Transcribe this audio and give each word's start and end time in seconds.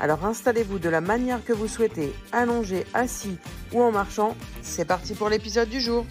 Alors 0.00 0.24
installez-vous 0.24 0.78
de 0.78 0.88
la 0.88 1.02
manière 1.02 1.44
que 1.44 1.52
vous 1.52 1.68
souhaitez, 1.68 2.14
allongé, 2.32 2.86
assis 2.94 3.36
ou 3.70 3.82
en 3.82 3.92
marchant. 3.92 4.34
C'est 4.62 4.86
parti 4.86 5.14
pour 5.14 5.28
l'épisode 5.28 5.68
du 5.68 5.78
jour. 5.78 6.06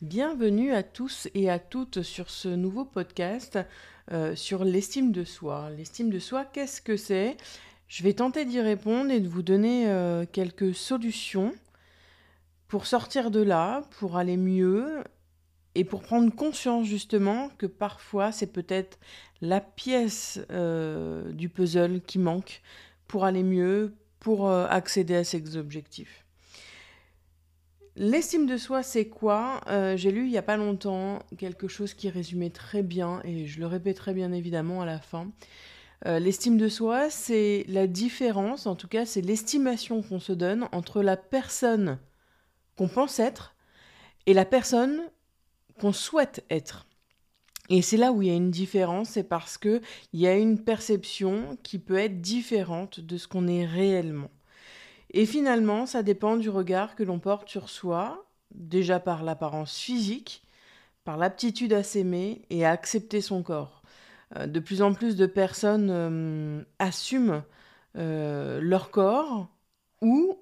Bienvenue 0.00 0.72
à 0.72 0.82
tous 0.82 1.28
et 1.34 1.50
à 1.50 1.58
toutes 1.58 2.00
sur 2.00 2.30
ce 2.30 2.48
nouveau 2.48 2.86
podcast 2.86 3.58
euh, 4.12 4.34
sur 4.34 4.64
l'estime 4.64 5.12
de 5.12 5.24
soi. 5.24 5.68
L'estime 5.76 6.08
de 6.08 6.18
soi, 6.18 6.46
qu'est-ce 6.46 6.80
que 6.80 6.96
c'est? 6.96 7.36
Je 7.86 8.02
vais 8.02 8.14
tenter 8.14 8.46
d'y 8.46 8.62
répondre 8.62 9.10
et 9.10 9.20
de 9.20 9.28
vous 9.28 9.42
donner 9.42 9.86
euh, 9.86 10.24
quelques 10.24 10.74
solutions 10.74 11.52
pour 12.66 12.86
sortir 12.86 13.30
de 13.30 13.42
là, 13.42 13.82
pour 13.98 14.16
aller 14.16 14.38
mieux 14.38 15.04
et 15.74 15.84
pour 15.84 16.02
prendre 16.02 16.34
conscience 16.34 16.86
justement 16.86 17.50
que 17.58 17.66
parfois 17.66 18.32
c'est 18.32 18.52
peut-être 18.52 18.98
la 19.40 19.60
pièce 19.60 20.40
euh, 20.50 21.32
du 21.32 21.48
puzzle 21.48 22.00
qui 22.00 22.18
manque 22.18 22.62
pour 23.08 23.24
aller 23.24 23.42
mieux, 23.42 23.94
pour 24.20 24.48
euh, 24.48 24.66
accéder 24.68 25.16
à 25.16 25.24
ses 25.24 25.56
objectifs. 25.56 26.24
L'estime 27.96 28.46
de 28.46 28.56
soi, 28.56 28.82
c'est 28.82 29.06
quoi? 29.06 29.60
Euh, 29.68 29.96
J'ai 29.96 30.10
lu 30.10 30.24
il 30.24 30.30
n'y 30.30 30.38
a 30.38 30.42
pas 30.42 30.56
longtemps 30.56 31.20
quelque 31.38 31.68
chose 31.68 31.94
qui 31.94 32.08
résumait 32.08 32.50
très 32.50 32.82
bien, 32.82 33.20
et 33.22 33.46
je 33.46 33.60
le 33.60 33.66
répéterai 33.66 34.14
bien 34.14 34.32
évidemment 34.32 34.82
à 34.82 34.86
la 34.86 34.98
fin. 34.98 35.30
L'estime 36.06 36.58
de 36.58 36.68
soi, 36.68 37.08
c'est 37.08 37.64
la 37.66 37.86
différence, 37.86 38.66
en 38.66 38.74
tout 38.74 38.88
cas 38.88 39.06
c'est 39.06 39.22
l'estimation 39.22 40.02
qu'on 40.02 40.20
se 40.20 40.34
donne 40.34 40.68
entre 40.72 41.02
la 41.02 41.16
personne 41.16 41.98
qu'on 42.76 42.88
pense 42.88 43.20
être 43.20 43.54
et 44.26 44.34
la 44.34 44.44
personne 44.44 45.00
qu'on 45.80 45.92
souhaite 45.92 46.44
être. 46.50 46.86
Et 47.70 47.82
c'est 47.82 47.96
là 47.96 48.12
où 48.12 48.20
il 48.20 48.28
y 48.28 48.30
a 48.30 48.34
une 48.34 48.50
différence, 48.50 49.10
c'est 49.10 49.24
parce 49.24 49.56
que 49.56 49.80
il 50.12 50.20
y 50.20 50.26
a 50.26 50.36
une 50.36 50.62
perception 50.62 51.56
qui 51.62 51.78
peut 51.78 51.98
être 51.98 52.20
différente 52.20 53.00
de 53.00 53.16
ce 53.16 53.26
qu'on 53.26 53.48
est 53.48 53.64
réellement. 53.64 54.30
Et 55.10 55.26
finalement, 55.26 55.86
ça 55.86 56.02
dépend 56.02 56.36
du 56.36 56.50
regard 56.50 56.94
que 56.96 57.04
l'on 57.04 57.20
porte 57.20 57.48
sur 57.48 57.70
soi, 57.70 58.26
déjà 58.54 59.00
par 59.00 59.22
l'apparence 59.22 59.78
physique, 59.78 60.42
par 61.04 61.16
l'aptitude 61.16 61.72
à 61.72 61.82
s'aimer 61.82 62.42
et 62.50 62.64
à 62.64 62.70
accepter 62.70 63.20
son 63.20 63.42
corps. 63.42 63.82
Euh, 64.36 64.46
de 64.46 64.60
plus 64.60 64.82
en 64.82 64.92
plus 64.92 65.16
de 65.16 65.26
personnes 65.26 65.88
euh, 65.90 66.62
assument 66.78 67.42
euh, 67.96 68.60
leur 68.60 68.90
corps 68.90 69.48
ou 70.00 70.38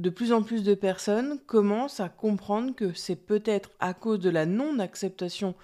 de 0.00 0.08
plus 0.08 0.32
en 0.32 0.42
plus 0.42 0.62
de 0.62 0.74
personnes 0.74 1.38
commencent 1.46 2.00
à 2.00 2.08
comprendre 2.08 2.74
que 2.74 2.94
c'est 2.94 3.16
peut-être 3.16 3.70
à 3.80 3.92
cause 3.92 4.18
de 4.18 4.30
la 4.30 4.46
non-acceptation 4.46 5.54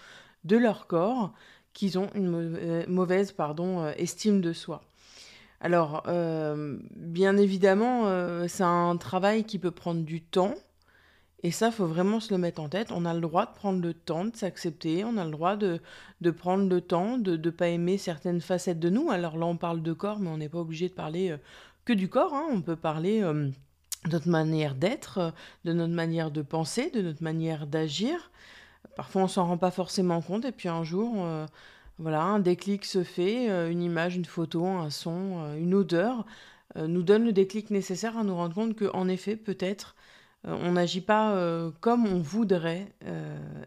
de 0.45 0.59
leur 0.59 0.87
corps 0.87 1.33
qu'ils 1.73 1.99
ont 1.99 2.11
une 2.15 2.35
euh, 2.35 2.85
mauvaise 2.87 3.35
euh, 3.39 3.93
estime 3.97 4.43
de 4.43 4.53
soi. 4.53 4.83
Alors, 5.61 6.03
euh, 6.07 6.79
bien 6.95 7.39
évidemment, 7.39 8.47
c'est 8.47 8.63
un 8.63 8.97
travail 8.99 9.45
qui 9.45 9.59
peut 9.59 9.71
prendre 9.71 10.03
du 10.03 10.21
temps. 10.21 10.55
Et 11.43 11.51
ça, 11.51 11.71
faut 11.71 11.87
vraiment 11.87 12.21
se 12.21 12.33
le 12.33 12.39
mettre 12.39 12.61
en 12.61 12.69
tête. 12.69 12.93
On 12.93 13.07
a 13.07 13.15
le 13.15 13.21
droit 13.21 13.47
de 13.47 13.55
prendre 13.55 13.81
le 13.81 13.95
temps 13.95 14.27
de 14.27 14.37
s'accepter. 14.37 15.03
On 15.05 15.17
a 15.17 15.25
le 15.25 15.31
droit 15.31 15.57
de, 15.57 15.81
prendre 16.31 16.69
le 16.69 16.81
temps 16.83 17.17
de 17.17 17.39
ne 17.39 17.51
pas 17.51 17.69
aimer 17.69 17.97
certaines 17.97 18.43
facettes 18.43 18.81
de 18.81 18.91
nous. 18.91 19.11
Alors 19.11 19.39
là, 19.39 19.47
on 19.47 19.57
parle 19.57 19.83
de 19.83 19.95
corps, 19.95 20.19
mais 20.19 20.29
on 20.29 20.37
n'est 20.37 20.51
pas 20.51 20.59
obligé 20.59 20.91
de 20.91 20.95
parler 20.95 21.35
que 21.87 21.95
du 21.95 22.11
corps. 22.11 22.35
Hein. 22.35 22.47
On 22.53 22.61
peut 22.61 22.77
parler 22.77 23.23
notre 24.09 24.29
manière 24.29 24.75
d'être, 24.75 25.33
de 25.65 25.73
notre 25.73 25.93
manière 25.93 26.31
de 26.31 26.43
penser, 26.43 26.91
de 26.91 27.03
notre 27.03 27.23
manière 27.23 27.67
d'agir. 27.67 28.31
Parfois, 28.97 29.23
on 29.23 29.29
s'en 29.29 29.47
rend 29.47 29.59
pas 29.59 29.71
forcément 29.71 30.23
compte, 30.23 30.45
et 30.45 30.53
puis 30.53 30.69
un 30.69 30.85
jour, 30.85 31.15
euh, 31.19 31.47
voilà, 31.99 32.23
un 32.23 32.39
déclic 32.39 32.85
se 32.85 33.05
fait, 33.05 33.51
euh, 33.51 33.71
une 33.71 33.83
image, 33.83 34.17
une 34.17 34.25
photo, 34.25 34.65
un 34.65 34.91
son, 34.91 35.43
euh, 35.43 35.57
une 35.57 35.75
odeur 35.75 36.25
nous 36.75 37.03
donne 37.03 37.25
le 37.25 37.33
déclic 37.33 37.71
nécessaire 37.71 38.19
à 38.19 38.25
nous 38.25 38.35
rendre 38.35 38.55
compte 38.55 38.75
que, 38.77 38.91
en 38.93 39.09
effet, 39.09 39.35
peut-être, 39.35 39.97
on 40.45 40.73
n'agit 40.73 41.01
pas 41.01 41.35
comme 41.81 42.07
on 42.07 42.19
voudrait 42.19 42.93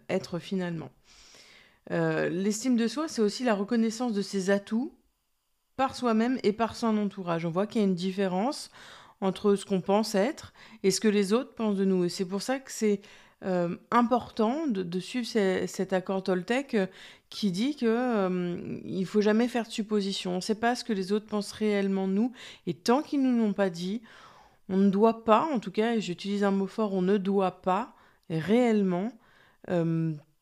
être 0.10 0.38
finalement. 0.38 0.92
L'estime 1.90 2.78
de 2.78 2.88
soi, 2.88 3.08
c'est 3.08 3.24
aussi 3.24 3.44
la 3.44 3.56
reconnaissance 3.56 4.14
de 4.14 4.22
ses 4.22 4.52
atouts 4.52 4.94
par 5.76 5.96
soi-même 5.96 6.38
et 6.44 6.54
par 6.54 6.76
son 6.76 6.98
entourage. 7.00 7.46
On 7.46 7.50
voit 7.50 7.66
qu'il 7.66 7.82
y 7.82 7.84
a 7.84 7.88
une 7.88 7.96
différence 7.96 8.70
entre 9.22 9.56
ce 9.56 9.66
qu'on 9.66 9.82
pense 9.82 10.16
être 10.16 10.54
et 10.84 10.92
ce 10.92 11.00
que 11.00 11.08
les 11.08 11.34
autres 11.34 11.54
pensent 11.54 11.78
de 11.78 11.86
nous. 11.86 12.06
Et 12.06 12.10
c'est 12.10 12.26
pour 12.26 12.42
ça 12.42 12.60
que 12.60 12.72
c'est 12.72 13.02
euh, 13.46 13.78
important 13.90 14.68
de, 14.68 15.00
suivre 15.00 15.26
cet 15.26 15.94
accord 15.94 16.24
Toltec 16.24 16.74
euh, 16.74 16.88
qui 17.30 17.52
dit 17.52 17.78
que 17.78 17.86
euh, 17.86 18.80
il 18.84 19.06
faut 19.06 19.22
jamais 19.22 19.48
faire 19.48 19.66
de 19.66 19.72
suppositions. 19.72 20.34
On 20.34 20.38
ne 20.38 20.42
sait 20.42 20.56
pas 20.56 20.76
ce 20.76 20.84
que 20.84 20.92
les 20.92 21.14
autres 21.14 21.26
pensent 21.26 21.54
réellement 21.54 22.08
de 22.08 22.14
nous, 22.14 22.34
et 22.68 22.74
tant 22.74 23.02
qu'ils 23.02 23.24
nous 23.24 23.38
l'ont 23.38 23.54
pas 23.54 23.70
dit, 23.70 24.02
on 24.68 24.76
ne 24.76 24.90
doit 24.90 25.24
pas, 25.24 25.48
en 25.54 25.60
tout 25.60 25.72
cas, 25.72 25.94
et 25.94 26.02
j'utilise 26.02 26.44
un 26.44 26.52
mot 26.52 26.68
fort, 26.68 26.94
on 26.94 27.02
ne 27.02 27.18
doit 27.18 27.62
pas 27.62 27.96
réellement 28.30 29.12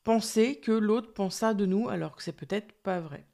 penser 0.03 0.55
que 0.55 0.71
l'autre 0.71 1.13
pense 1.13 1.35
ça 1.35 1.53
de 1.53 1.65
nous, 1.65 1.89
alors 1.89 2.15
que 2.15 2.23
c'est 2.23 2.31
peut-être 2.31 2.71
pas 2.81 2.99
vrai. 2.99 3.25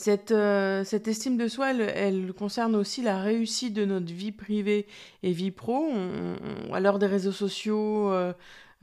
Cette, 0.00 0.30
euh, 0.30 0.84
cette 0.84 1.08
estime 1.08 1.36
de 1.36 1.48
soi, 1.48 1.72
elle, 1.72 2.32
concerne 2.32 2.76
aussi 2.76 3.02
la 3.02 3.20
réussite 3.20 3.74
de 3.74 3.84
notre 3.84 4.12
vie 4.14 4.30
privée 4.30 4.86
et 5.24 5.32
vie 5.32 5.50
pro. 5.50 5.90
à 6.72 6.78
l'heure 6.78 7.00
des 7.00 7.08
réseaux 7.08 7.32
sociaux, 7.32 8.12
euh, 8.12 8.32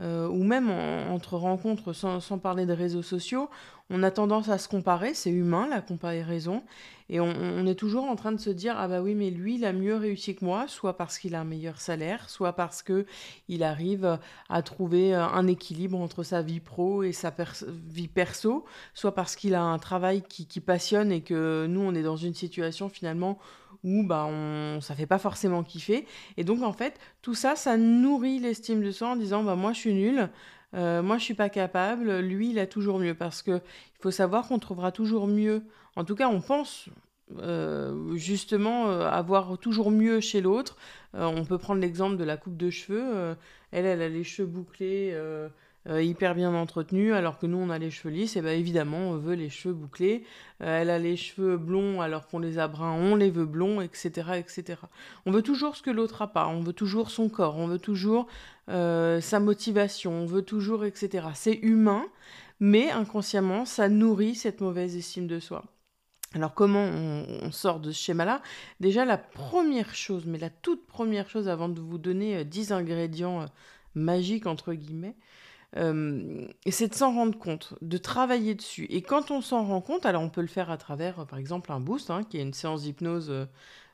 euh, 0.02 0.28
ou 0.28 0.44
même 0.44 0.70
entre 0.70 1.38
rencontres 1.38 1.94
sans, 1.94 2.20
sans, 2.20 2.38
parler 2.38 2.66
de 2.66 2.74
réseaux 2.74 3.02
sociaux, 3.02 3.50
on 3.90 4.04
a 4.04 4.12
tendance 4.12 4.50
à 4.50 4.58
se 4.58 4.68
comparer, 4.68 5.14
c'est 5.14 5.30
humain 5.30 5.68
la 5.70 5.80
comparaison, 5.80 6.64
et 7.08 7.20
on, 7.20 7.68
est 7.68 7.76
toujours 7.76 8.06
en 8.06 8.16
train 8.16 8.32
de 8.32 8.40
se 8.40 8.50
dire 8.50 8.74
ah 8.78 8.88
bah 8.88 9.02
oui 9.02 9.14
mais 9.14 9.30
lui 9.30 9.56
il 9.56 9.66
a 9.66 9.72
mieux 9.74 9.96
réussi 9.96 10.36
que 10.36 10.44
moi, 10.44 10.68
soit 10.68 10.98
parce 10.98 11.20
qu'il 11.20 11.36
a 11.36 11.42
un 11.42 11.46
meilleur 11.46 11.80
salaire, 11.80 12.30
soit 12.30 12.54
parce 12.54 12.82
que 12.82 13.06
il 13.48 13.64
arrive 13.64 14.20
à 14.50 14.62
trouver 14.64 15.16
euh, 15.16 15.24
un 15.24 15.48
équilibre 15.48 16.00
entre 16.00 16.24
sa 16.24 16.42
vie 16.42 16.60
pro 16.60 17.04
et 17.04 17.12
sa 17.12 17.32
vie 17.88 18.08
perso, 18.08 18.66
soit 18.96 19.14
parce 19.14 19.36
qu'il 19.36 19.54
a 19.54 19.62
un 19.62 19.78
travail 19.78 20.24
qui, 20.24 20.48
qui 20.48 20.60
passionne 20.60 21.12
et 21.12 21.22
que 21.22 21.68
nous 21.70 21.82
on 21.82 21.94
est 21.94 22.04
dans 22.04 22.18
une 22.18 22.34
situation 22.34 22.90
finalement 22.90 23.38
où 23.86 24.04
bah 24.04 24.26
on 24.28 24.82
ça 24.82 24.96
fait 24.96 25.06
pas 25.06 25.20
forcément 25.20 25.64
kiffer. 25.64 26.06
Et 26.36 26.44
donc 26.44 26.64
en 26.64 26.74
fait 26.74 27.00
tout 27.22 27.36
ça 27.36 27.56
ça 27.56 27.78
nourrit 27.78 28.40
l'estime 28.40 28.84
de 28.84 28.92
soi 28.92 29.10
en 29.10 29.16
disant 29.16 29.44
bah 29.44 29.56
moi 29.56 29.72
je 29.72 29.80
suis 29.80 29.94
nul 29.94 30.30
euh, 30.74 31.02
moi 31.02 31.18
je 31.18 31.24
suis 31.24 31.36
pas 31.36 31.50
capable 31.50 32.20
lui 32.20 32.50
il 32.50 32.60
a 32.60 32.68
toujours 32.68 33.00
mieux. 33.00 33.14
Parce 33.14 33.42
que 33.42 33.52
il 33.52 34.02
faut 34.02 34.12
savoir 34.12 34.48
qu'on 34.48 34.60
trouvera 34.60 34.92
toujours 34.92 35.28
mieux. 35.28 35.64
En 35.96 36.04
tout 36.04 36.16
cas 36.16 36.28
on 36.28 36.42
pense 36.42 36.90
euh, 37.38 38.16
justement 38.16 38.90
euh, 38.90 39.08
avoir 39.08 39.58
toujours 39.60 39.92
mieux 39.92 40.20
chez 40.20 40.42
l'autre. 40.42 40.76
On 41.14 41.46
peut 41.46 41.58
prendre 41.58 41.80
l'exemple 41.80 42.18
de 42.18 42.26
la 42.26 42.36
coupe 42.36 42.58
de 42.58 42.70
cheveux 42.70 43.38
elle 43.72 43.86
elle 43.86 44.02
a 44.02 44.10
les 44.10 44.26
cheveux 44.26 44.48
bouclés 44.48 45.16
euh, 45.88 46.02
hyper 46.02 46.34
bien 46.34 46.54
entretenue, 46.56 47.14
alors 47.14 47.38
que 47.38 47.46
nous 47.46 47.58
on 47.58 47.70
a 47.70 47.78
les 47.78 47.92
cheveux 47.92 48.12
lisses, 48.12 48.36
et 48.36 48.42
bien 48.42 48.54
évidemment 48.54 49.10
on 49.10 49.18
veut 49.18 49.36
les 49.36 49.50
cheveux 49.50 49.74
bouclés. 49.76 50.24
Euh, 50.64 50.82
elle 50.82 50.90
a 50.90 50.98
les 50.98 51.16
cheveux 51.16 51.58
blonds 51.58 52.02
alors 52.02 52.28
qu'on 52.28 52.40
les 52.40 52.58
a 52.58 52.68
bruns, 52.68 52.94
on 52.94 53.16
les 53.16 53.30
veut 53.30 53.46
blonds, 53.46 53.82
etc., 53.82 54.10
etc. 54.38 54.80
On 55.28 55.32
veut 55.32 55.44
toujours 55.44 55.76
ce 55.76 55.84
que 55.84 55.92
l'autre 55.92 56.24
a 56.24 56.28
pas, 56.34 56.48
on 56.48 56.62
veut 56.62 56.74
toujours 56.74 57.12
son 57.12 57.30
corps, 57.30 57.58
on 57.58 57.68
veut 57.68 57.78
toujours 57.78 58.26
euh, 58.70 59.22
sa 59.22 59.40
motivation, 59.40 60.12
on 60.12 60.26
veut 60.26 60.42
toujours, 60.42 60.86
etc. 60.86 61.28
C'est 61.36 61.60
humain, 61.62 62.06
mais 62.60 62.90
inconsciemment 62.90 63.66
ça 63.66 63.88
nourrit 63.88 64.34
cette 64.34 64.62
mauvaise 64.62 64.96
estime 64.96 65.28
de 65.28 65.40
soi. 65.40 65.66
Alors 66.34 66.56
comment 66.56 66.84
on, 66.84 67.52
sort 67.52 67.80
de 67.80 67.92
ce 67.92 68.04
schéma-là? 68.04 68.42
Déjà 68.80 69.06
la 69.06 69.18
première 69.18 69.94
chose, 69.94 70.26
mais 70.26 70.40
la 70.40 70.50
toute 70.50 70.88
première 70.88 71.30
chose 71.30 71.48
avant 71.48 71.70
de 71.70 71.80
vous 71.80 72.00
donner 72.00 72.44
10 72.44 72.72
ingrédients 72.72 73.46
magiques 73.94 74.46
entre 74.46 74.74
guillemets, 74.74 75.16
euh, 75.78 76.48
c'est 76.70 76.88
de 76.88 76.96
s'en 76.96 77.14
rendre 77.14 77.38
compte, 77.38 77.74
de 77.82 77.98
travailler 77.98 78.56
dessus. 78.56 78.86
Et 78.90 79.02
quand 79.02 79.32
on 79.32 79.42
s'en 79.42 79.64
rend 79.66 79.82
compte, 79.82 80.06
alors 80.06 80.22
on 80.22 80.30
peut 80.30 80.42
le 80.42 80.48
faire 80.48 80.72
à 80.72 80.78
travers, 80.78 81.26
par 81.26 81.40
exemple, 81.40 81.72
un 81.72 81.80
boost, 81.80 82.10
hein, 82.10 82.24
qui 82.24 82.38
est 82.38 82.42
une 82.42 82.54
séance 82.54 82.84
d'hypnose 82.84 83.48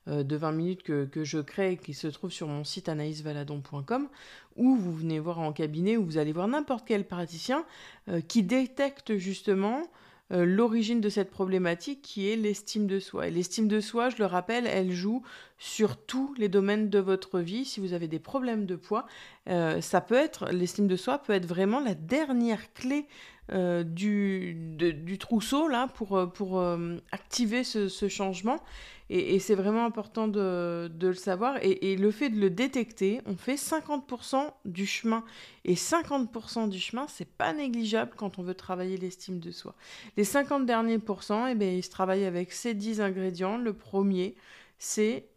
euh, 0.08 0.24
de 0.24 0.36
20 0.36 0.52
minutes 0.52 0.84
que, 0.84 1.24
je 1.24 1.38
crée, 1.38 1.78
qui 1.78 1.94
se 1.94 2.08
trouve 2.08 2.32
sur 2.32 2.48
mon 2.48 2.64
site 2.64 2.90
anaïsvaladon.com, 2.90 4.08
où 4.56 4.76
vous 4.76 4.94
venez 4.96 5.20
voir 5.20 5.38
en 5.38 5.54
cabinet, 5.54 5.96
où 5.96 6.04
vous 6.04 6.18
allez 6.18 6.32
voir 6.32 6.48
n'importe 6.48 6.86
quel 6.88 7.06
praticien 7.06 7.66
euh, 8.10 8.20
qui 8.20 8.42
détecte 8.42 9.18
justement 9.18 9.84
euh, 10.32 10.44
l'origine 10.44 11.02
de 11.02 11.10
cette 11.10 11.30
problématique 11.30 12.02
qui 12.02 12.28
est 12.28 12.36
l'estime 12.36 12.88
de 12.88 13.00
soi. 13.00 13.28
Et 13.28 13.32
l'estime 13.32 13.68
de 13.68 13.80
soi, 13.80 14.10
je 14.10 14.18
le 14.18 14.26
rappelle, 14.26 14.66
elle 14.66 14.92
joue 14.92 15.22
sur 15.62 15.96
tous 15.96 16.34
les 16.40 16.50
domaines 16.50 16.90
de 16.90 16.98
votre 16.98 17.40
vie. 17.40 17.66
Si 17.66 17.80
vous 17.80 17.94
avez 17.94 18.08
des 18.08 18.18
problèmes 18.18 18.66
de 18.66 18.76
poids, 18.76 19.06
euh, 19.48 19.80
ça 19.80 20.02
peut 20.02 20.16
être, 20.16 20.50
l'estime 20.50 20.88
de 20.88 20.96
soi 20.96 21.20
peut 21.20 21.34
être 21.34 21.46
vraiment 21.46 21.80
la 21.80 21.94
dernière 21.94 22.74
clé 22.74 23.06
euh, 23.52 23.84
du, 23.84 24.56
du, 24.56 25.18
trousseau 25.20 25.68
là 25.68 25.88
pour, 25.94 26.32
pour 26.34 26.64
activer 27.12 27.64
ce, 27.64 28.08
changement. 28.08 28.58
Et, 29.12 29.38
c'est 29.38 29.54
vraiment 29.54 29.86
important 29.86 30.28
de, 30.28 30.92
le 31.00 31.14
savoir. 31.14 31.58
Et, 31.62 31.96
le 31.96 32.10
fait 32.10 32.30
de 32.30 32.40
le 32.40 32.50
détecter, 32.50 33.22
on 33.28 33.36
fait 33.36 33.54
50% 33.54 34.52
du 34.66 34.88
chemin. 34.88 35.24
Et 35.64 35.76
50% 35.76 36.70
du 36.70 36.80
chemin, 36.80 37.06
c'est 37.08 37.30
pas 37.30 37.54
négligeable 37.54 38.14
quand 38.18 38.40
on 38.40 38.42
veut 38.42 38.56
travailler 38.56 38.98
l'estime 38.98 39.40
de 39.40 39.52
soi. 39.52 39.76
Les 40.18 40.24
50 40.24 40.66
derniers 40.66 40.98
pourcents, 40.98 41.46
eh 41.46 41.54
bien, 41.54 41.70
ils 41.70 41.84
se 41.84 41.92
travaillent 41.92 42.26
avec 42.26 42.52
ces 42.52 42.74
10 42.74 43.00
ingrédients. 43.00 43.58
Le 43.58 43.74
premier, 43.74 44.34
c'est 44.80 45.28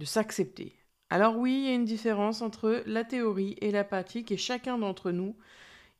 de 0.00 0.06
s'accepter. 0.06 0.74
Alors 1.10 1.36
oui, 1.36 1.52
il 1.52 1.64
y 1.66 1.68
a 1.68 1.74
une 1.74 1.84
différence 1.84 2.40
entre 2.40 2.82
la 2.86 3.04
théorie 3.04 3.56
et 3.60 3.70
la 3.70 3.84
pratique. 3.84 4.32
Et 4.32 4.36
chacun 4.36 4.78
d'entre 4.78 5.12
nous, 5.12 5.36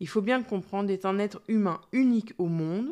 il 0.01 0.09
faut 0.09 0.23
bien 0.23 0.39
le 0.39 0.45
comprendre, 0.45 0.91
est 0.91 1.05
un 1.05 1.19
être 1.19 1.43
humain 1.47 1.81
unique 1.93 2.33
au 2.39 2.47
monde. 2.47 2.89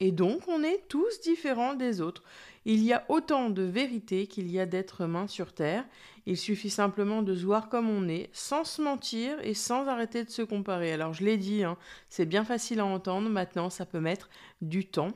Et 0.00 0.12
donc, 0.12 0.46
on 0.48 0.62
est 0.62 0.86
tous 0.88 1.20
différents 1.22 1.74
des 1.74 2.00
autres. 2.00 2.22
Il 2.64 2.82
y 2.84 2.92
a 2.92 3.04
autant 3.08 3.50
de 3.50 3.62
vérité 3.62 4.26
qu'il 4.26 4.50
y 4.50 4.60
a 4.60 4.66
d'êtres 4.66 5.02
humains 5.02 5.26
sur 5.26 5.52
Terre. 5.52 5.84
Il 6.26 6.36
suffit 6.36 6.70
simplement 6.70 7.22
de 7.22 7.34
se 7.34 7.44
voir 7.44 7.68
comme 7.68 7.90
on 7.90 8.08
est, 8.08 8.30
sans 8.32 8.64
se 8.64 8.80
mentir 8.80 9.38
et 9.42 9.54
sans 9.54 9.88
arrêter 9.88 10.24
de 10.24 10.30
se 10.30 10.42
comparer. 10.42 10.92
Alors 10.92 11.14
je 11.14 11.24
l'ai 11.24 11.36
dit, 11.36 11.64
hein, 11.64 11.76
c'est 12.08 12.26
bien 12.26 12.44
facile 12.44 12.80
à 12.80 12.86
entendre, 12.86 13.28
maintenant 13.28 13.70
ça 13.70 13.86
peut 13.86 14.00
mettre 14.00 14.30
du 14.60 14.86
temps 14.86 15.12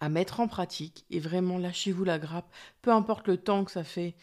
à 0.00 0.08
mettre 0.08 0.40
en 0.40 0.48
pratique 0.48 1.04
et 1.10 1.20
vraiment 1.20 1.58
lâchez-vous 1.58 2.04
la 2.04 2.18
grappe, 2.18 2.52
peu 2.82 2.90
importe 2.90 3.28
le 3.28 3.36
temps 3.36 3.64
que 3.64 3.70
ça 3.70 3.84
fait, 3.84 4.14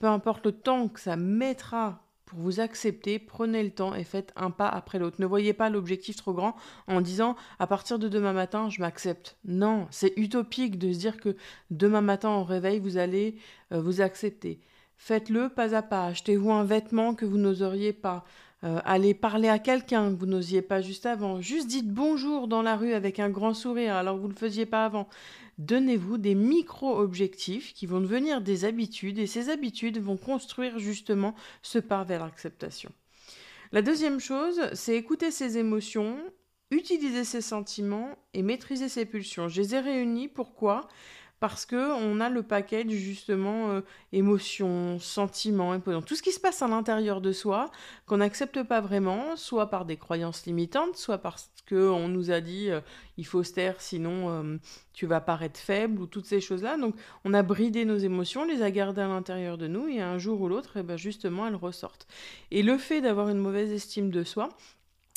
peu 0.00 0.06
importe 0.06 0.46
le 0.46 0.52
temps 0.52 0.88
que 0.88 1.00
ça 1.00 1.16
mettra 1.16 2.04
pour 2.24 2.38
vous 2.38 2.60
accepter, 2.60 3.18
prenez 3.18 3.62
le 3.62 3.70
temps 3.70 3.94
et 3.94 4.04
faites 4.04 4.32
un 4.36 4.50
pas 4.50 4.68
après 4.68 4.98
l'autre. 4.98 5.16
Ne 5.20 5.26
voyez 5.26 5.52
pas 5.52 5.70
l'objectif 5.70 6.16
trop 6.16 6.32
grand 6.32 6.56
en 6.86 7.00
disant 7.00 7.36
à 7.58 7.66
partir 7.66 7.98
de 7.98 8.08
demain 8.08 8.32
matin, 8.32 8.70
je 8.70 8.80
m'accepte. 8.80 9.36
Non, 9.44 9.86
c'est 9.90 10.14
utopique 10.16 10.78
de 10.78 10.92
se 10.92 10.98
dire 10.98 11.18
que 11.18 11.36
demain 11.70 12.00
matin 12.00 12.30
au 12.30 12.44
réveil, 12.44 12.80
vous 12.80 12.96
allez 12.96 13.36
euh, 13.72 13.80
vous 13.80 14.00
accepter. 14.00 14.60
Faites-le 14.96 15.48
pas 15.48 15.74
à 15.74 15.82
pas. 15.82 16.06
Achetez-vous 16.06 16.50
un 16.50 16.64
vêtement 16.64 17.14
que 17.14 17.26
vous 17.26 17.38
n'oseriez 17.38 17.92
pas. 17.92 18.24
Euh, 18.62 18.80
allez 18.84 19.14
parler 19.14 19.48
à 19.48 19.58
quelqu'un 19.58 20.10
que 20.12 20.18
vous 20.18 20.26
n'osiez 20.26 20.62
pas 20.62 20.80
juste 20.80 21.06
avant. 21.06 21.40
Juste 21.40 21.66
dites 21.66 21.90
bonjour 21.90 22.48
dans 22.48 22.62
la 22.62 22.76
rue 22.76 22.94
avec 22.94 23.18
un 23.18 23.28
grand 23.28 23.52
sourire 23.52 23.94
alors 23.94 24.16
que 24.16 24.20
vous 24.20 24.28
ne 24.28 24.32
le 24.32 24.38
faisiez 24.38 24.64
pas 24.64 24.84
avant. 24.84 25.08
Donnez-vous 25.58 26.18
des 26.18 26.34
micro-objectifs 26.34 27.74
qui 27.74 27.86
vont 27.86 28.00
devenir 28.00 28.40
des 28.40 28.64
habitudes 28.64 29.18
et 29.18 29.26
ces 29.26 29.50
habitudes 29.50 29.98
vont 29.98 30.16
construire 30.16 30.78
justement 30.78 31.34
ce 31.62 31.78
pas 31.78 32.04
vers 32.04 32.24
l'acceptation. 32.24 32.90
La 33.72 33.82
deuxième 33.82 34.20
chose, 34.20 34.60
c'est 34.72 34.96
écouter 34.96 35.30
ses 35.30 35.58
émotions, 35.58 36.16
utiliser 36.70 37.24
ses 37.24 37.40
sentiments 37.40 38.16
et 38.32 38.42
maîtriser 38.42 38.88
ses 38.88 39.04
pulsions. 39.04 39.48
Je 39.48 39.60
les 39.60 39.74
ai 39.74 39.80
réunis. 39.80 40.28
Pourquoi? 40.28 40.86
Parce 41.44 41.66
que 41.66 41.92
on 42.00 42.20
a 42.20 42.30
le 42.30 42.42
package 42.42 42.88
justement 42.88 43.70
euh, 43.70 43.82
émotions, 44.14 44.98
sentiments, 44.98 45.78
tout 46.00 46.16
ce 46.16 46.22
qui 46.22 46.32
se 46.32 46.40
passe 46.40 46.62
à 46.62 46.68
l'intérieur 46.68 47.20
de 47.20 47.32
soi 47.32 47.70
qu'on 48.06 48.16
n'accepte 48.16 48.62
pas 48.62 48.80
vraiment, 48.80 49.36
soit 49.36 49.68
par 49.68 49.84
des 49.84 49.98
croyances 49.98 50.46
limitantes, 50.46 50.96
soit 50.96 51.18
parce 51.18 51.52
que 51.66 51.90
on 51.90 52.08
nous 52.08 52.30
a 52.30 52.40
dit 52.40 52.70
euh, 52.70 52.80
il 53.18 53.26
faut 53.26 53.42
se 53.42 53.52
taire 53.52 53.82
sinon 53.82 54.30
euh, 54.30 54.56
tu 54.94 55.04
vas 55.04 55.20
paraître 55.20 55.60
faible 55.60 56.00
ou 56.00 56.06
toutes 56.06 56.24
ces 56.24 56.40
choses-là. 56.40 56.78
Donc 56.78 56.94
on 57.26 57.34
a 57.34 57.42
bridé 57.42 57.84
nos 57.84 57.98
émotions, 57.98 58.46
les 58.46 58.62
a 58.62 58.70
gardées 58.70 59.02
à 59.02 59.08
l'intérieur 59.08 59.58
de 59.58 59.66
nous 59.66 59.86
et 59.86 60.00
un 60.00 60.16
jour 60.16 60.40
ou 60.40 60.48
l'autre, 60.48 60.78
eh 60.78 60.82
ben, 60.82 60.96
justement 60.96 61.46
elles 61.46 61.56
ressortent. 61.56 62.06
Et 62.52 62.62
le 62.62 62.78
fait 62.78 63.02
d'avoir 63.02 63.28
une 63.28 63.36
mauvaise 63.36 63.70
estime 63.70 64.08
de 64.08 64.24
soi, 64.24 64.48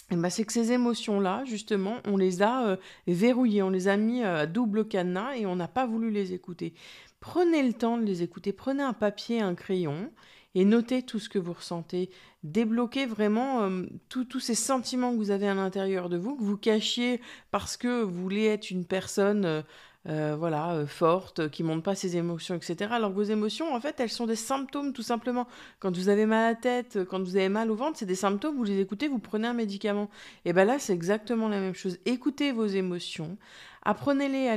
eh 0.10 0.16
ben, 0.16 0.30
c'est 0.30 0.46
que 0.46 0.54
ces 0.54 0.72
émotions-là, 0.72 1.44
justement, 1.46 1.98
on 2.06 2.16
les 2.16 2.42
a 2.42 2.66
euh, 2.66 2.78
verrouillées, 3.08 3.62
on 3.62 3.70
les 3.70 3.90
a 3.90 3.98
mis 3.98 4.24
euh, 4.24 4.44
à 4.44 4.46
double 4.46 4.88
cadenas 4.88 5.36
et 5.36 5.46
on 5.46 5.56
n'a 5.58 5.68
pas 5.68 5.86
voulu 5.86 6.12
les 6.12 6.34
écouter. 6.34 6.74
Prenez 7.20 7.62
le 7.64 7.74
temps 7.74 7.98
de 7.98 8.06
les 8.06 8.24
écouter, 8.24 8.54
prenez 8.54 8.84
un 8.84 8.94
papier, 8.94 9.42
un 9.42 9.54
crayon 9.54 10.12
et 10.56 10.64
notez 10.64 11.04
tout 11.04 11.20
ce 11.20 11.28
que 11.28 11.40
vous 11.40 11.52
ressentez. 11.52 12.10
Débloquez 12.44 13.06
vraiment 13.06 13.64
euh, 13.64 13.84
tous 14.08 14.40
ces 14.40 14.56
sentiments 14.56 15.12
que 15.12 15.18
vous 15.18 15.32
avez 15.32 15.50
à 15.50 15.54
l'intérieur 15.54 16.08
de 16.08 16.18
vous, 16.18 16.38
que 16.38 16.44
vous 16.44 16.58
cachiez 16.58 17.20
parce 17.52 17.76
que 17.76 18.02
vous 18.02 18.22
voulez 18.22 18.46
être 18.46 18.72
une 18.72 18.86
personne 18.86 19.64
voilà, 20.08 20.74
euh, 20.74 20.88
forte, 20.88 21.50
qui 21.50 21.64
montre 21.64 21.84
pas 21.84 21.96
ses 21.96 22.16
émotions, 22.16 22.56
etc. 22.56 22.92
Alors 22.94 23.12
vos 23.12 23.24
émotions, 23.24 23.74
en 23.74 23.82
fait, 23.82 24.00
elles 24.00 24.10
sont 24.10 24.26
des 24.26 24.36
symptômes, 24.36 24.94
tout 24.94 25.02
simplement. 25.02 25.48
Quand 25.80 25.96
vous 25.96 26.10
avez 26.10 26.26
mal 26.26 26.46
à 26.46 26.50
la 26.50 26.56
tête, 26.56 27.00
quand 27.10 27.22
vous 27.22 27.36
avez 27.36 27.50
mal 27.50 27.70
au 27.72 27.76
ventre, 27.76 27.98
c'est 27.98 28.06
des 28.06 28.16
symptômes, 28.16 28.56
vous 28.56 28.64
les 28.64 28.80
écoutez, 28.80 29.08
vous 29.08 29.20
prenez 29.20 29.48
un 29.48 29.54
médicament. 29.54 30.10
Et 30.46 30.54
bien 30.54 30.66
là, 30.66 30.80
c'est 30.80 30.94
exactement 30.94 31.50
la 31.50 31.60
même 31.60 31.76
chose. 31.76 31.98
Écoutez 32.06 32.52
vos 32.52 32.66
émotions, 32.66 33.38
apprenez-les 33.84 34.48
à 34.48 34.56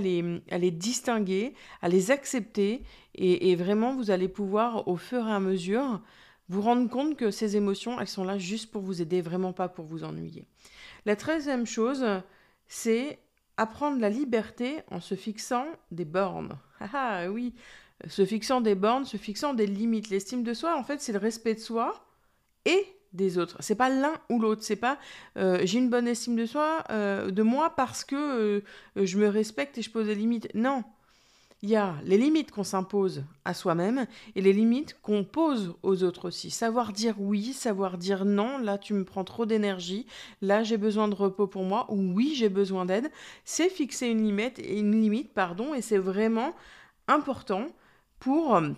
les, 0.58 0.70
distinguer, 0.70 1.54
à 1.82 1.88
les 1.88 2.10
accepter, 2.10 2.82
et 3.14 3.56
vraiment, 3.56 3.94
vous 3.94 4.10
allez 4.10 4.28
pouvoir, 4.28 4.86
au 4.86 4.96
fur 4.96 5.26
et 5.26 5.32
à 5.32 5.40
mesure, 5.40 6.00
vous 6.50 6.62
rendre 6.62 6.88
compte 6.90 7.16
que 7.16 7.30
ces 7.30 7.56
émotions, 7.56 8.00
elles 8.00 8.08
sont 8.08 8.24
là 8.24 8.36
juste 8.36 8.72
pour 8.72 8.82
vous 8.82 9.00
aider, 9.00 9.20
vraiment 9.20 9.52
pas 9.52 9.68
pour 9.68 9.84
vous 9.84 10.02
ennuyer. 10.02 10.44
La 11.06 11.14
treizième 11.14 11.64
chose, 11.64 12.04
c'est 12.66 13.20
apprendre 13.60 14.00
la 14.00 14.08
liberté 14.08 14.78
en 14.90 15.00
se 15.00 15.14
fixant 15.14 15.66
des 15.90 16.06
bornes. 16.06 16.58
Ah, 16.80 16.88
ah 16.92 17.30
oui, 17.30 17.54
se 18.08 18.24
fixant 18.24 18.62
des 18.62 18.74
bornes, 18.74 19.04
se 19.04 19.18
fixant 19.18 19.52
des 19.52 19.66
limites. 19.66 20.08
L'estime 20.08 20.42
de 20.42 20.54
soi, 20.54 20.76
en 20.78 20.82
fait, 20.82 21.00
c'est 21.00 21.12
le 21.12 21.18
respect 21.18 21.54
de 21.54 21.60
soi 21.60 22.02
et 22.64 22.86
des 23.12 23.36
autres. 23.36 23.56
C'est 23.60 23.74
pas 23.74 23.90
l'un 23.90 24.14
ou 24.30 24.38
l'autre. 24.38 24.62
C'est 24.62 24.76
pas 24.76 24.98
euh, 25.36 25.60
j'ai 25.64 25.78
une 25.78 25.90
bonne 25.90 26.08
estime 26.08 26.36
de 26.36 26.46
soi, 26.46 26.84
euh, 26.90 27.30
de 27.30 27.42
moi 27.42 27.70
parce 27.76 28.02
que 28.02 28.16
euh, 28.16 28.60
je 28.96 29.18
me 29.18 29.28
respecte 29.28 29.76
et 29.76 29.82
je 29.82 29.90
pose 29.90 30.06
des 30.06 30.14
limites. 30.14 30.48
Non, 30.54 30.84
il 31.62 31.68
y 31.68 31.76
a 31.76 31.96
les 32.04 32.16
limites 32.16 32.50
qu'on 32.50 32.64
s'impose 32.64 33.24
à 33.44 33.52
soi-même 33.52 34.06
et 34.34 34.40
les 34.40 34.52
limites 34.52 34.96
qu'on 35.02 35.24
pose 35.24 35.74
aux 35.82 36.02
autres 36.02 36.28
aussi. 36.28 36.50
Savoir 36.50 36.92
dire 36.92 37.16
oui, 37.18 37.52
savoir 37.52 37.98
dire 37.98 38.24
non, 38.24 38.58
là 38.58 38.78
tu 38.78 38.94
me 38.94 39.04
prends 39.04 39.24
trop 39.24 39.44
d'énergie, 39.44 40.06
là 40.40 40.62
j'ai 40.62 40.78
besoin 40.78 41.08
de 41.08 41.14
repos 41.14 41.46
pour 41.46 41.64
moi, 41.64 41.86
ou 41.90 42.14
oui 42.14 42.32
j'ai 42.34 42.48
besoin 42.48 42.86
d'aide, 42.86 43.10
c'est 43.44 43.68
fixer 43.68 44.06
une 44.06 44.24
limite, 44.24 44.58
une 44.58 45.00
limite 45.00 45.34
pardon, 45.34 45.74
et 45.74 45.82
c'est 45.82 45.98
vraiment 45.98 46.54
important 47.08 47.66
pour 48.20 48.56
euh, 48.56 48.70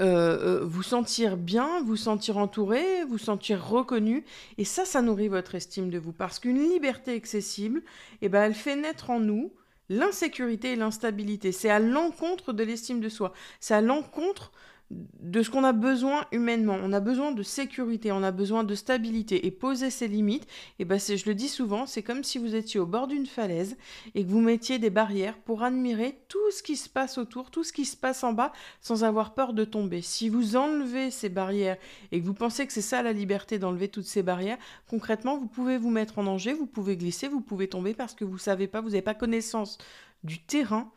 euh, 0.00 0.60
vous 0.64 0.82
sentir 0.84 1.36
bien, 1.36 1.82
vous 1.82 1.96
sentir 1.96 2.38
entouré, 2.38 3.04
vous 3.08 3.18
sentir 3.18 3.66
reconnu. 3.66 4.24
Et 4.56 4.64
ça, 4.64 4.84
ça 4.84 5.02
nourrit 5.02 5.28
votre 5.28 5.54
estime 5.54 5.90
de 5.90 5.98
vous. 5.98 6.12
Parce 6.12 6.38
qu'une 6.38 6.58
liberté 6.58 7.14
excessible, 7.14 7.82
eh 8.22 8.28
ben, 8.28 8.42
elle 8.42 8.54
fait 8.54 8.76
naître 8.76 9.10
en 9.10 9.20
nous 9.20 9.52
l'insécurité 9.88 10.72
et 10.72 10.76
l'instabilité. 10.76 11.52
C'est 11.52 11.70
à 11.70 11.78
l'encontre 11.78 12.52
de 12.52 12.64
l'estime 12.64 13.00
de 13.00 13.08
soi. 13.08 13.32
C'est 13.60 13.74
à 13.74 13.80
l'encontre 13.80 14.52
de 14.90 15.42
ce 15.42 15.50
qu'on 15.50 15.64
a 15.64 15.72
besoin 15.72 16.24
humainement. 16.32 16.78
On 16.82 16.92
a 16.94 17.00
besoin 17.00 17.32
de 17.32 17.42
sécurité, 17.42 18.10
on 18.10 18.22
a 18.22 18.30
besoin 18.30 18.64
de 18.64 18.74
stabilité 18.74 19.46
et 19.46 19.50
poser 19.50 19.90
ses 19.90 20.08
limites. 20.08 20.46
Et 20.78 20.86
ben 20.86 20.98
je 20.98 21.26
le 21.26 21.34
dis 21.34 21.48
souvent, 21.48 21.84
c'est 21.84 22.02
comme 22.02 22.24
si 22.24 22.38
vous 22.38 22.54
étiez 22.54 22.80
au 22.80 22.86
bord 22.86 23.06
d'une 23.06 23.26
falaise 23.26 23.76
et 24.14 24.24
que 24.24 24.30
vous 24.30 24.40
mettiez 24.40 24.78
des 24.78 24.88
barrières 24.88 25.36
pour 25.36 25.62
admirer 25.62 26.18
tout 26.28 26.50
ce 26.50 26.62
qui 26.62 26.76
se 26.76 26.88
passe 26.88 27.18
autour, 27.18 27.50
tout 27.50 27.64
ce 27.64 27.72
qui 27.72 27.84
se 27.84 27.96
passe 27.96 28.24
en 28.24 28.32
bas 28.32 28.52
sans 28.80 29.04
avoir 29.04 29.34
peur 29.34 29.52
de 29.52 29.64
tomber. 29.64 30.00
Si 30.00 30.30
vous 30.30 30.56
enlevez 30.56 31.10
ces 31.10 31.28
barrières 31.28 31.76
et 32.10 32.20
que 32.20 32.26
vous 32.26 32.34
pensez 32.34 32.66
que 32.66 32.72
c'est 32.72 32.80
ça 32.80 33.02
la 33.02 33.12
liberté 33.12 33.58
d'enlever 33.58 33.88
toutes 33.88 34.06
ces 34.06 34.22
barrières, 34.22 34.58
concrètement, 34.88 35.36
vous 35.36 35.48
pouvez 35.48 35.76
vous 35.76 35.90
mettre 35.90 36.18
en 36.18 36.24
danger, 36.24 36.54
vous 36.54 36.66
pouvez 36.66 36.96
glisser, 36.96 37.28
vous 37.28 37.42
pouvez 37.42 37.68
tomber 37.68 37.92
parce 37.92 38.14
que 38.14 38.24
vous 38.24 38.38
savez 38.38 38.68
pas, 38.68 38.80
vous 38.80 38.90
n'avez 38.90 39.02
pas 39.02 39.14
connaissance 39.14 39.76
du 40.24 40.40
terrain 40.40 40.90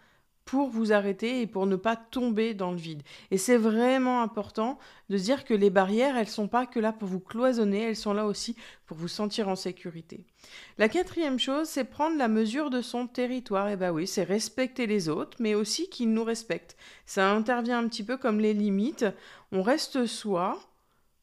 pour 0.45 0.69
vous 0.69 0.91
arrêter 0.91 1.41
et 1.41 1.47
pour 1.47 1.65
ne 1.65 1.75
pas 1.75 1.95
tomber 1.95 2.53
dans 2.53 2.71
le 2.71 2.77
vide. 2.77 3.03
Et 3.29 3.37
c'est 3.37 3.57
vraiment 3.57 4.21
important 4.21 4.79
de 5.09 5.17
dire 5.17 5.45
que 5.45 5.53
les 5.53 5.69
barrières, 5.69 6.17
elles 6.17 6.27
sont 6.27 6.47
pas 6.47 6.65
que 6.65 6.79
là 6.79 6.91
pour 6.91 7.07
vous 7.07 7.19
cloisonner, 7.19 7.83
elles 7.83 7.95
sont 7.95 8.13
là 8.13 8.25
aussi 8.25 8.55
pour 8.85 8.97
vous 8.97 9.07
sentir 9.07 9.47
en 9.47 9.55
sécurité. 9.55 10.25
La 10.77 10.89
quatrième 10.89 11.39
chose, 11.39 11.67
c'est 11.67 11.83
prendre 11.83 12.17
la 12.17 12.27
mesure 12.27 12.69
de 12.69 12.81
son 12.81 13.07
territoire. 13.07 13.69
Et 13.69 13.77
bah 13.77 13.91
oui, 13.91 14.07
c'est 14.07 14.23
respecter 14.23 14.87
les 14.87 15.09
autres, 15.09 15.37
mais 15.39 15.55
aussi 15.55 15.89
qu'ils 15.89 16.11
nous 16.11 16.23
respectent. 16.23 16.75
Ça 17.05 17.31
intervient 17.31 17.79
un 17.79 17.87
petit 17.87 18.03
peu 18.03 18.17
comme 18.17 18.39
les 18.39 18.53
limites. 18.53 19.05
On 19.51 19.61
reste 19.61 20.05
soi, 20.05 20.59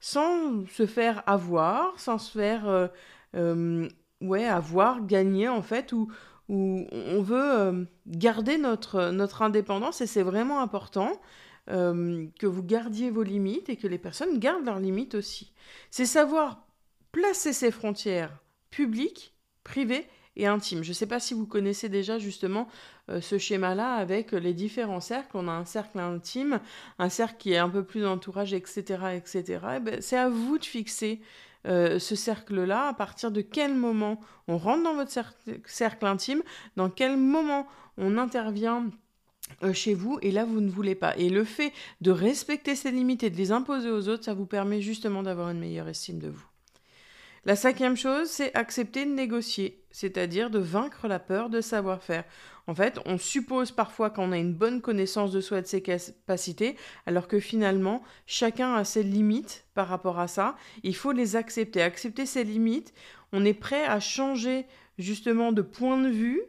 sans 0.00 0.66
se 0.66 0.86
faire 0.86 1.22
avoir, 1.26 1.98
sans 1.98 2.18
se 2.18 2.38
faire 2.38 2.68
euh, 2.68 2.86
euh, 3.34 3.88
ouais 4.20 4.46
avoir, 4.46 5.04
gagner 5.04 5.48
en 5.48 5.62
fait, 5.62 5.92
ou 5.92 6.10
où 6.48 6.86
on 6.90 7.22
veut 7.22 7.58
euh, 7.58 7.84
garder 8.06 8.56
notre, 8.58 9.10
notre 9.10 9.42
indépendance 9.42 10.00
et 10.00 10.06
c'est 10.06 10.22
vraiment 10.22 10.60
important 10.60 11.12
euh, 11.70 12.26
que 12.38 12.46
vous 12.46 12.62
gardiez 12.62 13.10
vos 13.10 13.22
limites 13.22 13.68
et 13.68 13.76
que 13.76 13.86
les 13.86 13.98
personnes 13.98 14.38
gardent 14.38 14.64
leurs 14.64 14.80
limites 14.80 15.14
aussi. 15.14 15.52
C'est 15.90 16.06
savoir 16.06 16.66
placer 17.12 17.52
ses 17.52 17.70
frontières 17.70 18.42
publiques, 18.70 19.34
privées 19.64 20.06
et 20.36 20.46
intime. 20.46 20.82
Je 20.82 20.90
ne 20.90 20.94
sais 20.94 21.06
pas 21.06 21.20
si 21.20 21.34
vous 21.34 21.46
connaissez 21.46 21.90
déjà 21.90 22.18
justement 22.18 22.68
euh, 23.10 23.20
ce 23.20 23.36
schéma-là 23.36 23.94
avec 23.96 24.32
les 24.32 24.54
différents 24.54 25.00
cercles. 25.00 25.36
On 25.36 25.48
a 25.48 25.52
un 25.52 25.66
cercle 25.66 25.98
intime, 25.98 26.60
un 26.98 27.10
cercle 27.10 27.36
qui 27.38 27.52
est 27.52 27.58
un 27.58 27.68
peu 27.68 27.84
plus 27.84 28.00
d'entourage, 28.00 28.54
etc. 28.54 28.82
etc. 29.14 29.60
Et 29.76 29.80
ben, 29.80 30.00
c'est 30.00 30.16
à 30.16 30.30
vous 30.30 30.56
de 30.56 30.64
fixer 30.64 31.20
euh, 31.68 31.98
ce 31.98 32.14
cercle-là, 32.14 32.88
à 32.88 32.94
partir 32.94 33.30
de 33.30 33.40
quel 33.40 33.74
moment 33.74 34.20
on 34.46 34.56
rentre 34.56 34.84
dans 34.84 34.94
votre 34.94 35.12
cercle 35.66 36.06
intime, 36.06 36.42
dans 36.76 36.90
quel 36.90 37.16
moment 37.16 37.66
on 37.96 38.16
intervient 38.16 38.86
euh, 39.62 39.72
chez 39.72 39.94
vous 39.94 40.18
et 40.22 40.30
là 40.30 40.44
vous 40.44 40.60
ne 40.60 40.70
voulez 40.70 40.94
pas. 40.94 41.16
Et 41.16 41.28
le 41.28 41.44
fait 41.44 41.72
de 42.00 42.10
respecter 42.10 42.74
ces 42.74 42.90
limites 42.90 43.22
et 43.22 43.30
de 43.30 43.36
les 43.36 43.52
imposer 43.52 43.90
aux 43.90 44.08
autres, 44.08 44.24
ça 44.24 44.34
vous 44.34 44.46
permet 44.46 44.80
justement 44.80 45.22
d'avoir 45.22 45.50
une 45.50 45.58
meilleure 45.58 45.88
estime 45.88 46.18
de 46.18 46.28
vous. 46.28 46.47
La 47.44 47.56
cinquième 47.56 47.96
chose, 47.96 48.28
c'est 48.28 48.54
accepter 48.56 49.04
de 49.04 49.10
négocier, 49.10 49.82
c'est-à-dire 49.90 50.50
de 50.50 50.58
vaincre 50.58 51.08
la 51.08 51.18
peur 51.18 51.50
de 51.50 51.60
savoir 51.60 52.02
faire. 52.02 52.24
En 52.66 52.74
fait, 52.74 52.98
on 53.06 53.16
suppose 53.16 53.72
parfois 53.72 54.10
qu'on 54.10 54.32
a 54.32 54.36
une 54.36 54.52
bonne 54.52 54.82
connaissance 54.82 55.32
de 55.32 55.40
soi 55.40 55.58
et 55.58 55.62
de 55.62 55.66
ses 55.66 55.80
capacités, 55.80 56.76
alors 57.06 57.26
que 57.28 57.40
finalement, 57.40 58.02
chacun 58.26 58.74
a 58.74 58.84
ses 58.84 59.02
limites 59.02 59.64
par 59.74 59.88
rapport 59.88 60.18
à 60.18 60.28
ça. 60.28 60.56
Il 60.82 60.94
faut 60.94 61.12
les 61.12 61.36
accepter. 61.36 61.80
Accepter 61.80 62.26
ses 62.26 62.44
limites, 62.44 62.92
on 63.32 63.44
est 63.44 63.54
prêt 63.54 63.84
à 63.84 64.00
changer 64.00 64.66
justement 64.98 65.52
de 65.52 65.62
point 65.62 65.98
de 65.98 66.08
vue 66.08 66.42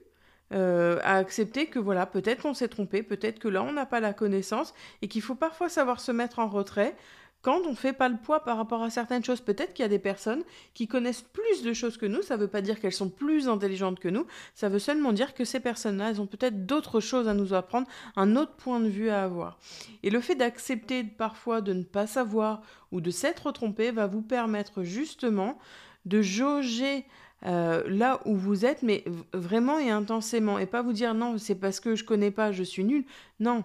euh, 0.51 0.99
à 1.03 1.17
accepter 1.17 1.67
que 1.67 1.77
voilà, 1.77 2.07
peut-être 2.07 2.41
qu'on 2.41 2.55
s'est 2.55 2.67
trompé, 2.67 3.03
peut-être 3.03 3.37
que 3.37 3.47
là 3.47 3.61
on 3.61 3.71
n'a 3.71 3.85
pas 3.85 3.99
la 3.99 4.13
connaissance 4.13 4.73
et 5.03 5.07
qu'il 5.07 5.21
faut 5.21 5.35
parfois 5.35 5.69
savoir 5.69 5.99
se 5.99 6.11
mettre 6.11 6.39
en 6.39 6.47
retrait 6.47 6.95
quand 7.41 7.61
on 7.65 7.71
ne 7.71 7.75
fait 7.75 7.93
pas 7.93 8.09
le 8.09 8.17
poids 8.17 8.41
par 8.43 8.57
rapport 8.57 8.83
à 8.83 8.89
certaines 8.89 9.23
choses. 9.23 9.39
Peut-être 9.39 9.73
qu'il 9.73 9.83
y 9.83 9.85
a 9.85 9.89
des 9.89 9.99
personnes 9.99 10.43
qui 10.73 10.87
connaissent 10.87 11.21
plus 11.21 11.63
de 11.63 11.73
choses 11.73 11.97
que 11.97 12.05
nous, 12.05 12.21
ça 12.21 12.35
ne 12.35 12.41
veut 12.41 12.47
pas 12.47 12.61
dire 12.61 12.79
qu'elles 12.79 12.91
sont 12.91 13.09
plus 13.09 13.47
intelligentes 13.47 13.99
que 13.99 14.09
nous, 14.09 14.25
ça 14.55 14.67
veut 14.67 14.79
seulement 14.79 15.13
dire 15.13 15.33
que 15.33 15.45
ces 15.45 15.59
personnes-là, 15.59 16.09
elles 16.09 16.21
ont 16.21 16.27
peut-être 16.27 16.65
d'autres 16.65 16.99
choses 16.99 17.27
à 17.27 17.33
nous 17.33 17.53
apprendre, 17.53 17.87
un 18.15 18.35
autre 18.35 18.53
point 18.53 18.79
de 18.79 18.89
vue 18.89 19.09
à 19.09 19.23
avoir. 19.23 19.57
Et 20.03 20.09
le 20.09 20.19
fait 20.19 20.35
d'accepter 20.35 21.03
parfois 21.03 21.61
de 21.61 21.73
ne 21.73 21.83
pas 21.83 22.07
savoir 22.07 22.61
ou 22.91 22.99
de 22.99 23.11
s'être 23.11 23.51
trompé 23.51 23.91
va 23.91 24.07
vous 24.07 24.21
permettre 24.21 24.83
justement 24.83 25.57
de 26.05 26.21
jauger 26.21 27.05
euh, 27.45 27.83
là 27.87 28.19
où 28.25 28.35
vous 28.35 28.65
êtes, 28.65 28.83
mais 28.83 29.05
vraiment 29.33 29.79
et 29.79 29.89
intensément. 29.89 30.59
Et 30.59 30.65
pas 30.65 30.81
vous 30.81 30.93
dire 30.93 31.13
non, 31.13 31.37
c'est 31.37 31.55
parce 31.55 31.79
que 31.79 31.95
je 31.95 32.03
connais 32.03 32.31
pas, 32.31 32.51
je 32.51 32.63
suis 32.63 32.83
nul. 32.83 33.05
Non, 33.39 33.63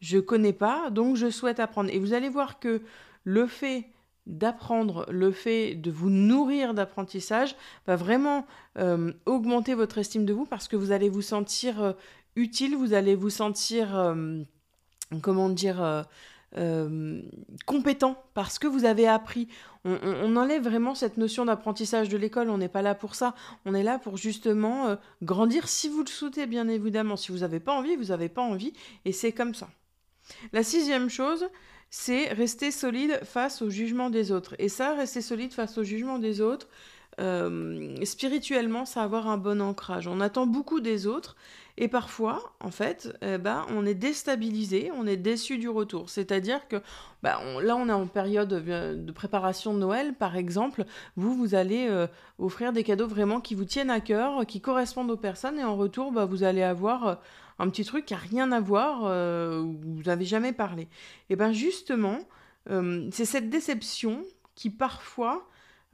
je 0.00 0.18
connais 0.18 0.52
pas, 0.52 0.90
donc 0.90 1.16
je 1.16 1.30
souhaite 1.30 1.60
apprendre. 1.60 1.90
Et 1.92 1.98
vous 1.98 2.12
allez 2.12 2.28
voir 2.28 2.58
que 2.58 2.82
le 3.24 3.46
fait 3.46 3.86
d'apprendre, 4.26 5.06
le 5.10 5.32
fait 5.32 5.74
de 5.74 5.90
vous 5.90 6.10
nourrir 6.10 6.74
d'apprentissage 6.74 7.56
va 7.86 7.96
vraiment 7.96 8.46
euh, 8.78 9.12
augmenter 9.26 9.74
votre 9.74 9.98
estime 9.98 10.24
de 10.24 10.32
vous 10.32 10.46
parce 10.46 10.68
que 10.68 10.76
vous 10.76 10.92
allez 10.92 11.08
vous 11.08 11.22
sentir 11.22 11.82
euh, 11.82 11.92
utile, 12.36 12.76
vous 12.76 12.94
allez 12.94 13.14
vous 13.14 13.30
sentir, 13.30 14.14
comment 15.20 15.50
dire, 15.50 16.04
euh, 16.58 17.22
compétent 17.64 18.22
parce 18.34 18.58
que 18.58 18.66
vous 18.66 18.84
avez 18.84 19.08
appris. 19.08 19.48
On, 19.84 20.36
enlève 20.36 20.62
vraiment 20.62 20.94
cette 20.94 21.16
notion 21.16 21.46
d'apprentissage 21.46 22.10
de 22.10 22.18
l'école, 22.18 22.50
on 22.50 22.58
n'est 22.58 22.68
pas 22.68 22.82
là 22.82 22.94
pour 22.94 23.14
ça, 23.14 23.34
on 23.64 23.74
est 23.74 23.82
là 23.82 23.98
pour 23.98 24.18
justement 24.18 24.88
euh, 24.88 24.96
grandir 25.22 25.66
si 25.66 25.88
vous 25.88 26.02
le 26.02 26.08
souhaitez 26.08 26.46
bien 26.46 26.68
évidemment. 26.68 27.16
Si 27.16 27.32
vous 27.32 27.38
n'avez 27.38 27.58
pas 27.58 27.72
envie, 27.72 27.96
vous 27.96 28.06
n'avez 28.06 28.28
pas 28.28 28.42
envie 28.42 28.74
et 29.06 29.12
c'est 29.12 29.32
comme 29.32 29.54
ça. 29.54 29.70
La 30.52 30.62
sixième 30.62 31.08
chose, 31.08 31.46
c'est 31.94 32.32
rester 32.32 32.70
solide 32.70 33.20
face 33.22 33.60
au 33.60 33.68
jugement 33.68 34.08
des 34.08 34.32
autres. 34.32 34.56
Et 34.58 34.70
ça, 34.70 34.94
rester 34.94 35.20
solide 35.20 35.52
face 35.52 35.76
au 35.76 35.84
jugement 35.84 36.18
des 36.18 36.40
autres, 36.40 36.66
euh, 37.20 37.94
spirituellement, 38.02 38.86
ça 38.86 39.02
avoir 39.02 39.28
un 39.28 39.36
bon 39.36 39.60
ancrage. 39.60 40.08
On 40.08 40.20
attend 40.22 40.46
beaucoup 40.46 40.80
des 40.80 41.06
autres 41.06 41.36
et 41.76 41.88
parfois, 41.88 42.54
en 42.60 42.70
fait, 42.70 43.14
ben, 43.20 43.66
on 43.68 43.84
est 43.84 43.94
déstabilisé, 43.94 44.90
on 44.96 45.06
est 45.06 45.18
déçu 45.18 45.58
du 45.58 45.68
retour. 45.68 46.08
C'est-à-dire 46.08 46.66
que 46.66 46.76
bah, 47.22 47.40
là, 47.62 47.76
on 47.76 47.88
est 47.88 47.92
en 47.92 48.06
période 48.06 48.48
de 48.48 49.12
préparation 49.12 49.72
de 49.72 49.78
Noël, 49.78 50.14
par 50.14 50.36
exemple. 50.36 50.84
Vous, 51.16 51.36
vous 51.36 51.54
allez 51.54 51.86
euh, 51.88 52.06
offrir 52.38 52.72
des 52.72 52.84
cadeaux 52.84 53.06
vraiment 53.06 53.40
qui 53.40 53.54
vous 53.54 53.64
tiennent 53.64 53.90
à 53.90 54.00
cœur, 54.00 54.44
qui 54.46 54.60
correspondent 54.60 55.10
aux 55.10 55.16
personnes, 55.16 55.58
et 55.58 55.64
en 55.64 55.76
retour, 55.76 56.10
bah, 56.10 56.24
vous 56.24 56.42
allez 56.42 56.62
avoir 56.62 57.06
euh, 57.06 57.14
un 57.58 57.68
petit 57.68 57.84
truc 57.84 58.06
qui 58.06 58.14
n'a 58.14 58.20
rien 58.20 58.52
à 58.52 58.60
voir, 58.60 59.02
où 59.62 59.78
vous 59.80 60.02
n'avez 60.04 60.24
jamais 60.24 60.52
parlé. 60.52 60.88
Et 61.30 61.36
bien 61.36 61.52
justement, 61.52 62.18
c'est 62.66 63.24
cette 63.24 63.50
déception 63.50 64.22
qui 64.54 64.70
parfois 64.70 65.48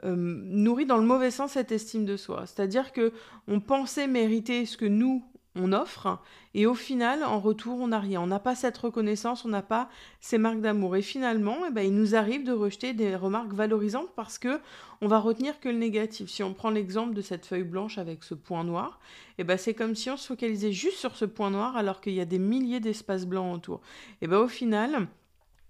euh, 0.04 0.14
nourrit 0.16 0.86
dans 0.86 0.96
le 0.96 1.04
mauvais 1.04 1.32
sens 1.32 1.52
cette 1.52 1.72
estime 1.72 2.04
de 2.04 2.16
soi. 2.16 2.46
C'est-à-dire 2.46 2.92
que 2.92 3.12
on 3.48 3.58
pensait 3.60 4.06
mériter 4.06 4.64
ce 4.64 4.76
que 4.76 4.84
nous 4.84 5.24
on 5.58 5.72
offre 5.72 6.18
et 6.54 6.66
au 6.66 6.74
final 6.74 7.22
en 7.24 7.38
retour 7.40 7.78
on 7.80 7.88
n'a 7.88 8.00
rien. 8.00 8.20
On 8.20 8.26
n'a 8.26 8.38
pas 8.38 8.54
cette 8.54 8.78
reconnaissance, 8.78 9.44
on 9.44 9.48
n'a 9.48 9.62
pas 9.62 9.88
ces 10.20 10.38
marques 10.38 10.60
d'amour 10.60 10.96
et 10.96 11.02
finalement 11.02 11.56
eh 11.68 11.70
ben, 11.70 11.82
il 11.82 11.94
nous 11.94 12.14
arrive 12.14 12.44
de 12.44 12.52
rejeter 12.52 12.94
des 12.94 13.16
remarques 13.16 13.52
valorisantes 13.52 14.10
parce 14.16 14.38
que 14.38 14.60
on 15.00 15.08
va 15.08 15.18
retenir 15.18 15.60
que 15.60 15.68
le 15.68 15.78
négatif. 15.78 16.30
Si 16.30 16.42
on 16.42 16.54
prend 16.54 16.70
l'exemple 16.70 17.14
de 17.14 17.22
cette 17.22 17.46
feuille 17.46 17.64
blanche 17.64 17.98
avec 17.98 18.24
ce 18.24 18.34
point 18.34 18.64
noir, 18.64 18.98
eh 19.38 19.44
ben, 19.44 19.58
c'est 19.58 19.74
comme 19.74 19.94
si 19.94 20.10
on 20.10 20.16
se 20.16 20.26
focalisait 20.26 20.72
juste 20.72 20.98
sur 20.98 21.16
ce 21.16 21.24
point 21.24 21.50
noir 21.50 21.76
alors 21.76 22.00
qu'il 22.00 22.14
y 22.14 22.20
a 22.20 22.24
des 22.24 22.38
milliers 22.38 22.80
d'espaces 22.80 23.26
blancs 23.26 23.54
autour. 23.54 23.80
Et 24.22 24.26
ben 24.26 24.38
au 24.38 24.48
final 24.48 25.08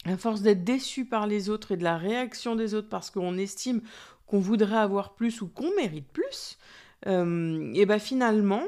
à 0.04 0.16
force 0.16 0.42
d'être 0.42 0.64
déçu 0.64 1.04
par 1.04 1.26
les 1.26 1.50
autres 1.50 1.72
et 1.72 1.76
de 1.76 1.84
la 1.84 1.98
réaction 1.98 2.54
des 2.54 2.74
autres 2.74 2.88
parce 2.88 3.10
qu'on 3.10 3.36
estime 3.36 3.82
qu'on 4.26 4.38
voudrait 4.38 4.76
avoir 4.76 5.14
plus 5.14 5.40
ou 5.42 5.48
qu'on 5.48 5.74
mérite 5.74 6.06
plus, 6.12 6.58
euh, 7.06 7.72
et 7.74 7.86
ben 7.86 7.98
finalement, 7.98 8.62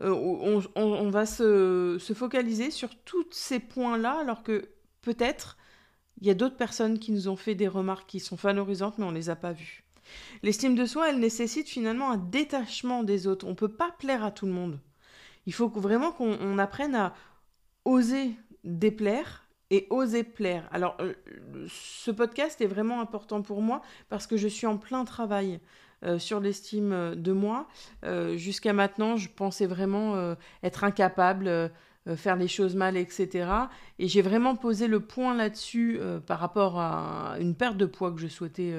euh, 0.00 0.62
on, 0.76 1.10
va 1.10 1.26
se, 1.26 1.98
focaliser 2.14 2.70
sur 2.70 2.90
tous 3.04 3.26
ces 3.30 3.58
points-là, 3.58 4.18
alors 4.20 4.42
que 4.42 4.68
peut-être 5.02 5.56
il 6.20 6.26
y 6.26 6.30
a 6.30 6.34
d'autres 6.34 6.56
personnes 6.56 6.98
qui 6.98 7.12
nous 7.12 7.28
ont 7.28 7.36
fait 7.36 7.54
des 7.54 7.68
remarques 7.68 8.08
qui 8.08 8.20
sont 8.20 8.36
valorisantes, 8.36 8.98
mais 8.98 9.04
on 9.04 9.10
ne 9.10 9.16
les 9.16 9.30
a 9.30 9.36
pas 9.36 9.52
vues. 9.52 9.84
L'estime 10.42 10.74
de 10.74 10.84
soi, 10.84 11.10
elle 11.10 11.18
nécessite 11.18 11.68
finalement 11.68 12.10
un 12.10 12.16
détachement 12.16 13.02
des 13.02 13.26
autres. 13.26 13.46
On 13.46 13.50
ne 13.50 13.54
peut 13.54 13.68
pas 13.68 13.90
plaire 13.98 14.24
à 14.24 14.30
tout 14.30 14.46
le 14.46 14.52
monde. 14.52 14.80
Il 15.46 15.52
faut 15.52 15.68
vraiment 15.68 16.12
qu'on 16.12 16.58
apprenne 16.58 16.94
à 16.94 17.14
oser 17.84 18.32
déplaire 18.64 19.46
et 19.70 19.86
oser 19.90 20.24
plaire. 20.24 20.68
Alors, 20.72 20.96
euh, 21.00 21.14
ce 21.68 22.10
podcast 22.10 22.60
est 22.60 22.66
vraiment 22.66 23.00
important 23.00 23.40
pour 23.40 23.62
moi 23.62 23.80
parce 24.08 24.26
que 24.26 24.36
je 24.36 24.48
suis 24.48 24.66
en 24.66 24.76
plein 24.76 25.04
travail 25.04 25.60
euh, 26.04 26.18
sur 26.18 26.40
l'estime 26.40 27.14
de 27.14 27.32
moi. 27.32 27.68
Euh, 28.04 28.36
jusqu'à 28.36 28.72
maintenant, 28.72 29.16
je 29.16 29.28
pensais 29.28 29.66
vraiment 29.66 30.34
être 30.62 30.84
incapable, 30.84 31.70
faire 32.16 32.36
les 32.36 32.48
choses 32.48 32.74
mal, 32.74 32.96
etc. 32.96 33.48
Et 33.98 34.08
j'ai 34.08 34.22
vraiment 34.22 34.56
posé 34.56 34.86
le 34.86 35.00
point 35.00 35.34
là-dessus 35.34 36.00
par 36.26 36.38
rapport 36.38 36.78
à 36.78 37.36
une 37.40 37.54
perte 37.54 37.76
de 37.76 37.86
poids 37.86 38.12
que 38.12 38.18
je 38.18 38.28
souhaitais 38.28 38.74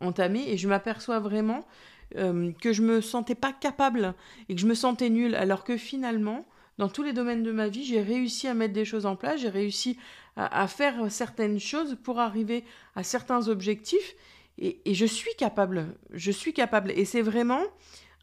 entamer. 0.00 0.44
Et 0.46 0.56
je 0.56 0.68
m'aperçois 0.68 1.18
vraiment 1.18 1.66
que 2.14 2.72
je 2.72 2.82
me 2.82 3.00
sentais 3.00 3.34
pas 3.34 3.52
capable 3.52 4.14
et 4.48 4.54
que 4.54 4.60
je 4.60 4.66
me 4.66 4.74
sentais 4.74 5.10
nulle, 5.10 5.34
alors 5.34 5.64
que 5.64 5.76
finalement, 5.76 6.46
dans 6.78 6.88
tous 6.88 7.02
les 7.02 7.12
domaines 7.12 7.42
de 7.42 7.52
ma 7.52 7.68
vie, 7.68 7.84
j'ai 7.84 8.00
réussi 8.00 8.48
à 8.48 8.54
mettre 8.54 8.74
des 8.74 8.84
choses 8.84 9.06
en 9.06 9.16
place, 9.16 9.40
j'ai 9.40 9.48
réussi 9.48 9.98
à, 10.36 10.66
faire 10.66 11.10
certaines 11.10 11.60
choses 11.60 11.96
pour 12.02 12.18
arriver 12.18 12.64
à 12.96 13.02
certains 13.02 13.48
objectifs. 13.48 14.14
Et, 14.58 14.94
je 14.94 15.06
suis 15.06 15.34
capable, 15.36 15.94
je 16.10 16.30
suis 16.30 16.52
capable. 16.52 16.92
Et 16.92 17.04
c'est 17.04 17.22
vraiment 17.22 17.62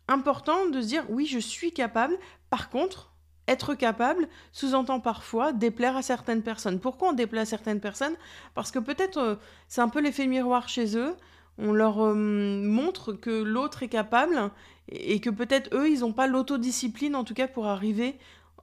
important 0.07 0.67
de 0.67 0.81
se 0.81 0.87
dire, 0.87 1.05
oui, 1.09 1.25
je 1.25 1.39
suis 1.39 1.71
capable. 1.71 2.17
Par 2.49 2.69
contre, 2.69 3.13
être 3.47 3.73
capable 3.73 4.27
sous-entend 4.51 4.99
parfois 4.99 5.53
déplaire 5.53 5.97
à 5.97 6.01
certaines 6.01 6.43
personnes. 6.43 6.79
Pourquoi 6.79 7.09
on 7.09 7.13
déplaît 7.13 7.41
à 7.41 7.45
certaines 7.45 7.79
personnes? 7.79 8.15
Parce 8.53 8.71
que 8.71 8.79
peut-être 8.79 9.17
euh, 9.17 9.35
c'est 9.67 9.81
un 9.81 9.89
peu 9.89 10.01
l'effet 10.01 10.27
miroir 10.27 10.69
chez 10.69 10.95
eux. 10.95 11.15
On 11.57 11.73
leur 11.73 11.99
euh, 11.99 12.13
montre 12.13 13.13
que 13.13 13.41
l'autre 13.41 13.83
est 13.83 13.89
capable 13.89 14.51
et 14.91 15.19
que 15.19 15.29
peut-être 15.29 15.75
eux, 15.75 15.89
ils 15.89 15.99
n'ont 15.99 16.13
pas 16.13 16.27
l'autodiscipline, 16.27 17.15
en 17.15 17.23
tout 17.23 17.33
cas, 17.33 17.47
pour 17.47 17.67
arriver 17.67 18.17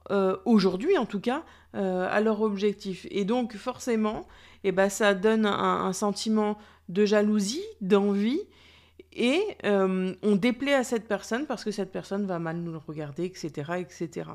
euh, 0.09 0.37
aujourd'hui 0.45 0.97
en 0.97 1.05
tout 1.05 1.19
cas, 1.19 1.43
euh, 1.75 2.07
à 2.09 2.21
leur 2.21 2.41
objectif. 2.41 3.05
Et 3.11 3.25
donc 3.25 3.55
forcément, 3.55 4.25
eh 4.63 4.71
ben, 4.71 4.89
ça 4.89 5.13
donne 5.13 5.45
un, 5.45 5.93
sentiment 5.93 6.57
de 6.89 7.05
jalousie, 7.05 7.63
d'envie, 7.81 8.39
et 9.11 9.41
euh, 9.65 10.13
on 10.23 10.35
déplaît 10.35 10.73
à 10.73 10.83
cette 10.83 11.07
personne 11.07 11.45
parce 11.45 11.63
que 11.63 11.71
cette 11.71 11.91
personne 11.91 12.25
va 12.25 12.39
mal 12.39 12.57
nous 12.57 12.79
regarder, 12.79 13.25
etc. 13.25 13.73
etc. 13.79 14.29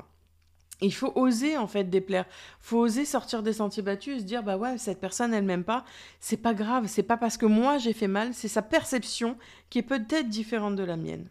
Il 0.81 0.93
faut 0.93 1.13
oser 1.15 1.57
en 1.57 1.67
fait 1.67 1.85
déplaire. 1.85 2.25
Faut 2.59 2.79
oser 2.79 3.05
sortir 3.05 3.41
des 3.41 3.53
sentiers 3.53 3.83
battus 3.83 4.17
et 4.17 4.19
se 4.19 4.25
dire 4.25 4.43
bah 4.43 4.57
ouais 4.57 4.77
cette 4.77 4.99
personne 4.99 5.33
elle 5.33 5.45
m'aime 5.45 5.63
pas. 5.63 5.85
C'est 6.19 6.37
pas 6.37 6.53
grave. 6.53 6.85
C'est 6.87 7.03
pas 7.03 7.17
parce 7.17 7.37
que 7.37 7.45
moi 7.45 7.77
j'ai 7.77 7.93
fait 7.93 8.07
mal. 8.07 8.33
C'est 8.33 8.47
sa 8.47 8.61
perception 8.61 9.37
qui 9.69 9.79
est 9.79 9.83
peut-être 9.83 10.27
différente 10.27 10.75
de 10.75 10.83
la 10.83 10.97
mienne. 10.97 11.29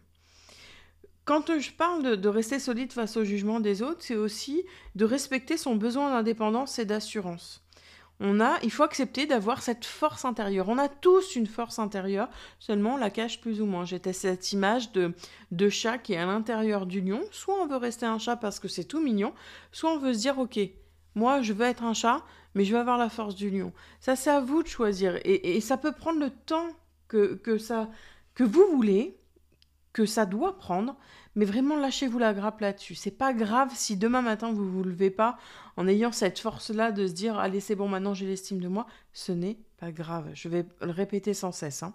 Quand 1.25 1.57
je 1.57 1.71
parle 1.71 2.17
de, 2.17 2.27
rester 2.27 2.59
solide 2.59 2.91
face 2.91 3.15
au 3.15 3.23
jugement 3.23 3.59
des 3.59 3.81
autres, 3.81 4.01
c'est 4.01 4.15
aussi 4.15 4.63
de 4.95 5.05
respecter 5.05 5.55
son 5.57 5.75
besoin 5.75 6.09
d'indépendance 6.09 6.79
et 6.79 6.85
d'assurance. 6.85 7.61
On 8.19 8.39
a, 8.39 8.59
il 8.61 8.71
faut 8.71 8.83
accepter 8.83 9.25
d'avoir 9.25 9.61
cette 9.61 9.85
force 9.85 10.25
intérieure. 10.25 10.69
On 10.69 10.77
a 10.77 10.89
tous 10.89 11.35
une 11.35 11.47
force 11.47 11.79
intérieure, 11.79 12.29
seulement 12.59 12.95
on 12.95 12.97
la 12.97 13.09
cache 13.09 13.41
plus 13.41 13.61
ou 13.61 13.65
moins. 13.65 13.85
J'étais 13.85 14.13
cette 14.13 14.51
image 14.51 14.91
de, 14.91 15.13
de 15.51 15.69
chat 15.69 15.97
qui 15.97 16.13
est 16.13 16.17
à 16.17 16.25
l'intérieur 16.25 16.85
du 16.85 17.01
lion. 17.01 17.21
Soit 17.31 17.55
on 17.55 17.67
veut 17.67 17.77
rester 17.77 18.05
un 18.05 18.19
chat 18.19 18.35
parce 18.35 18.59
que 18.59 18.67
c'est 18.67 18.83
tout 18.83 19.01
mignon, 19.01 19.33
soit 19.71 19.91
on 19.91 19.97
veut 19.97 20.13
se 20.13 20.19
dire, 20.19 20.37
ok, 20.39 20.59
moi 21.15 21.41
je 21.41 21.53
veux 21.53 21.65
être 21.65 21.83
un 21.83 21.93
chat, 21.93 22.21
mais 22.55 22.65
je 22.65 22.73
veux 22.73 22.79
avoir 22.79 22.97
la 22.97 23.09
force 23.09 23.35
du 23.35 23.49
lion. 23.49 23.73
Ça, 23.99 24.15
c'est 24.15 24.29
à 24.29 24.39
vous 24.39 24.63
de 24.63 24.67
choisir. 24.67 25.19
Et, 25.23 25.59
ça 25.61 25.77
peut 25.77 25.91
prendre 25.91 26.19
le 26.19 26.29
temps 26.29 26.67
que, 27.07 27.57
ça, 27.57 27.89
que 28.35 28.43
vous 28.43 28.65
voulez, 28.71 29.17
que 29.93 30.05
ça 30.05 30.25
doit 30.25 30.57
prendre, 30.57 30.95
mais 31.35 31.45
vraiment 31.45 31.77
lâchez-vous 31.77 32.19
la 32.19 32.33
grappe 32.33 32.59
là-dessus. 32.59 32.95
C'est 32.95 33.11
pas 33.11 33.33
grave 33.33 33.69
si 33.73 33.95
demain 33.95 34.21
matin 34.21 34.51
vous 34.51 34.69
vous 34.69 34.83
levez 34.83 35.11
pas 35.11 35.37
en 35.77 35.87
ayant 35.87 36.11
cette 36.11 36.39
force-là 36.39 36.91
de 36.91 37.07
se 37.07 37.13
dire 37.13 37.37
allez 37.37 37.59
c'est 37.59 37.75
bon 37.75 37.87
maintenant 37.87 38.13
j'ai 38.13 38.25
l'estime 38.25 38.59
de 38.59 38.67
moi. 38.67 38.87
Ce 39.13 39.31
n'est 39.31 39.57
pas 39.79 39.91
grave. 39.91 40.29
Je 40.33 40.49
vais 40.49 40.65
le 40.81 40.91
répéter 40.91 41.33
sans 41.33 41.51
cesse. 41.51 41.83
Hein. 41.83 41.93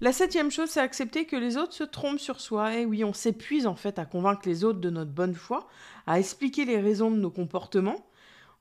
La 0.00 0.12
septième 0.12 0.50
chose, 0.50 0.68
c'est 0.68 0.80
accepter 0.80 1.24
que 1.24 1.36
les 1.36 1.56
autres 1.56 1.72
se 1.72 1.84
trompent 1.84 2.20
sur 2.20 2.40
soi. 2.40 2.74
Et 2.74 2.84
oui, 2.84 3.02
on 3.02 3.14
s'épuise 3.14 3.66
en 3.66 3.76
fait 3.76 3.98
à 3.98 4.04
convaincre 4.04 4.42
les 4.44 4.62
autres 4.62 4.78
de 4.80 4.90
notre 4.90 5.10
bonne 5.10 5.34
foi, 5.34 5.66
à 6.06 6.18
expliquer 6.18 6.66
les 6.66 6.78
raisons 6.78 7.10
de 7.10 7.16
nos 7.16 7.30
comportements. 7.30 8.06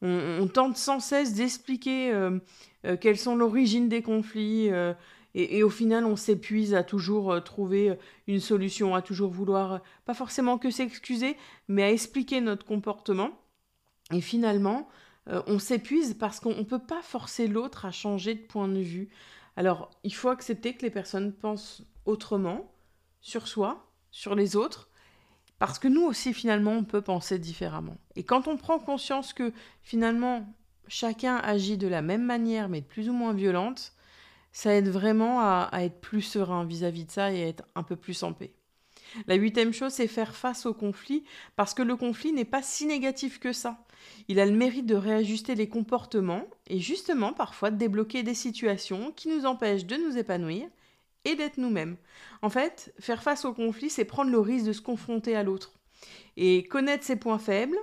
On, 0.02 0.48
tente 0.48 0.78
sans 0.78 1.00
cesse 1.00 1.34
d'expliquer 1.34 2.12
euh, 2.14 2.38
euh, 2.86 2.96
quelles 2.96 3.18
sont 3.18 3.36
l'origine 3.36 3.90
des 3.90 4.02
conflits, 4.02 4.70
euh, 4.72 4.94
et, 5.38 5.64
au 5.64 5.70
final, 5.70 6.06
on 6.06 6.16
s'épuise 6.16 6.74
à 6.74 6.84
toujours 6.84 7.34
euh, 7.34 7.42
trouver 7.42 7.90
euh, 7.90 7.96
une 8.26 8.40
solution, 8.40 8.96
à 8.96 9.02
toujours 9.02 9.32
vouloir, 9.32 9.74
euh, 9.74 9.78
pas 10.06 10.14
forcément 10.14 10.58
que 10.58 10.72
s'excuser, 10.72 11.36
mais 11.68 11.84
à 11.84 11.92
expliquer 11.92 12.40
notre 12.40 12.66
comportement. 12.66 13.32
Et 14.14 14.22
finalement, 14.22 14.88
on 15.48 15.58
s'épuise 15.58 16.14
parce 16.14 16.40
qu'on 16.40 16.56
ne 16.56 16.64
peut 16.64 16.80
pas 16.80 17.02
forcer 17.02 17.48
l'autre 17.48 17.86
à 17.86 17.92
changer 17.92 18.36
de 18.36 18.44
point 18.44 18.68
de 18.68 18.80
vue. 18.80 19.10
Alors, 19.58 19.90
il 20.04 20.14
faut 20.14 20.30
accepter 20.30 20.76
que 20.76 20.84
les 20.84 20.92
personnes 20.92 21.34
pensent 21.34 21.82
autrement 22.06 22.72
sur 23.22 23.48
soi, 23.48 23.92
sur 24.12 24.36
les 24.36 24.56
autres, 24.56 24.88
parce 25.58 25.80
que 25.80 25.88
nous 25.88 26.04
aussi, 26.04 26.32
finalement, 26.32 26.74
on 26.74 26.84
peut 26.84 27.02
penser 27.02 27.40
différemment. 27.40 27.98
Et 28.16 28.24
quand 28.24 28.48
on 28.48 28.56
prend 28.56 28.78
conscience 28.78 29.34
que, 29.34 29.52
finalement, 29.82 30.48
chacun 30.88 31.38
agit 31.38 31.80
de 31.80 31.88
la 31.88 32.04
même 32.04 32.24
manière, 32.24 32.70
mais 32.70 32.82
de 32.82 32.86
plus 32.86 33.10
ou 33.10 33.14
moins 33.14 33.34
violente, 33.34 33.95
ça 34.56 34.74
aide 34.74 34.88
vraiment 34.88 35.42
à, 35.42 35.70
être 35.82 36.00
plus 36.00 36.22
serein 36.22 36.64
vis-à-vis 36.64 37.04
de 37.04 37.12
ça 37.12 37.30
et 37.30 37.44
à 37.44 37.48
être 37.48 37.66
un 37.76 37.84
peu 37.84 37.98
plus 37.98 38.24
en 38.24 38.32
paix. 38.32 38.54
La 39.28 39.36
huitième 39.36 39.74
chose, 39.74 39.92
c'est 39.92 40.08
faire 40.08 40.34
face 40.34 40.66
au 40.66 40.74
conflit, 40.74 41.26
parce 41.58 41.74
que 41.74 41.82
le 41.82 41.98
conflit 41.98 42.32
n'est 42.32 42.46
pas 42.46 42.62
si 42.62 42.86
négatif 42.86 43.38
que 43.42 43.52
ça. 43.52 43.86
Il 44.30 44.40
a 44.40 44.46
le 44.46 44.56
mérite 44.56 44.86
de 44.86 44.96
réajuster 44.96 45.56
les 45.56 45.68
comportements 45.68 46.46
et 46.68 46.80
justement 46.80 47.34
parfois 47.34 47.70
de 47.70 47.76
débloquer 47.76 48.24
des 48.24 48.34
situations 48.34 49.12
qui 49.12 49.28
nous 49.28 49.46
empêchent 49.46 49.86
de 49.86 49.98
nous 49.98 50.18
épanouir 50.18 50.70
et 51.26 51.36
d'être 51.36 51.58
nous-mêmes. 51.58 51.98
En 52.42 52.50
fait, 52.50 52.94
faire 52.98 53.24
face 53.24 53.44
au 53.44 53.54
conflit, 53.54 53.90
c'est 53.90 54.06
prendre 54.06 54.32
le 54.32 54.40
risque 54.40 54.68
de 54.68 54.74
se 54.74 54.82
confronter 54.82 55.36
à 55.36 55.44
l'autre. 55.44 55.74
Et 56.38 56.64
connaître 56.64 57.04
ses 57.04 57.18
points 57.18 57.40
faibles, 57.40 57.78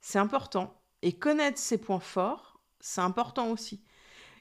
c'est 0.00 0.20
important. 0.20 0.80
Et 1.02 1.14
connaître 1.14 1.58
ses 1.58 1.78
points 1.78 1.98
forts, 1.98 2.60
c'est 2.78 3.00
important 3.00 3.50
aussi. 3.50 3.82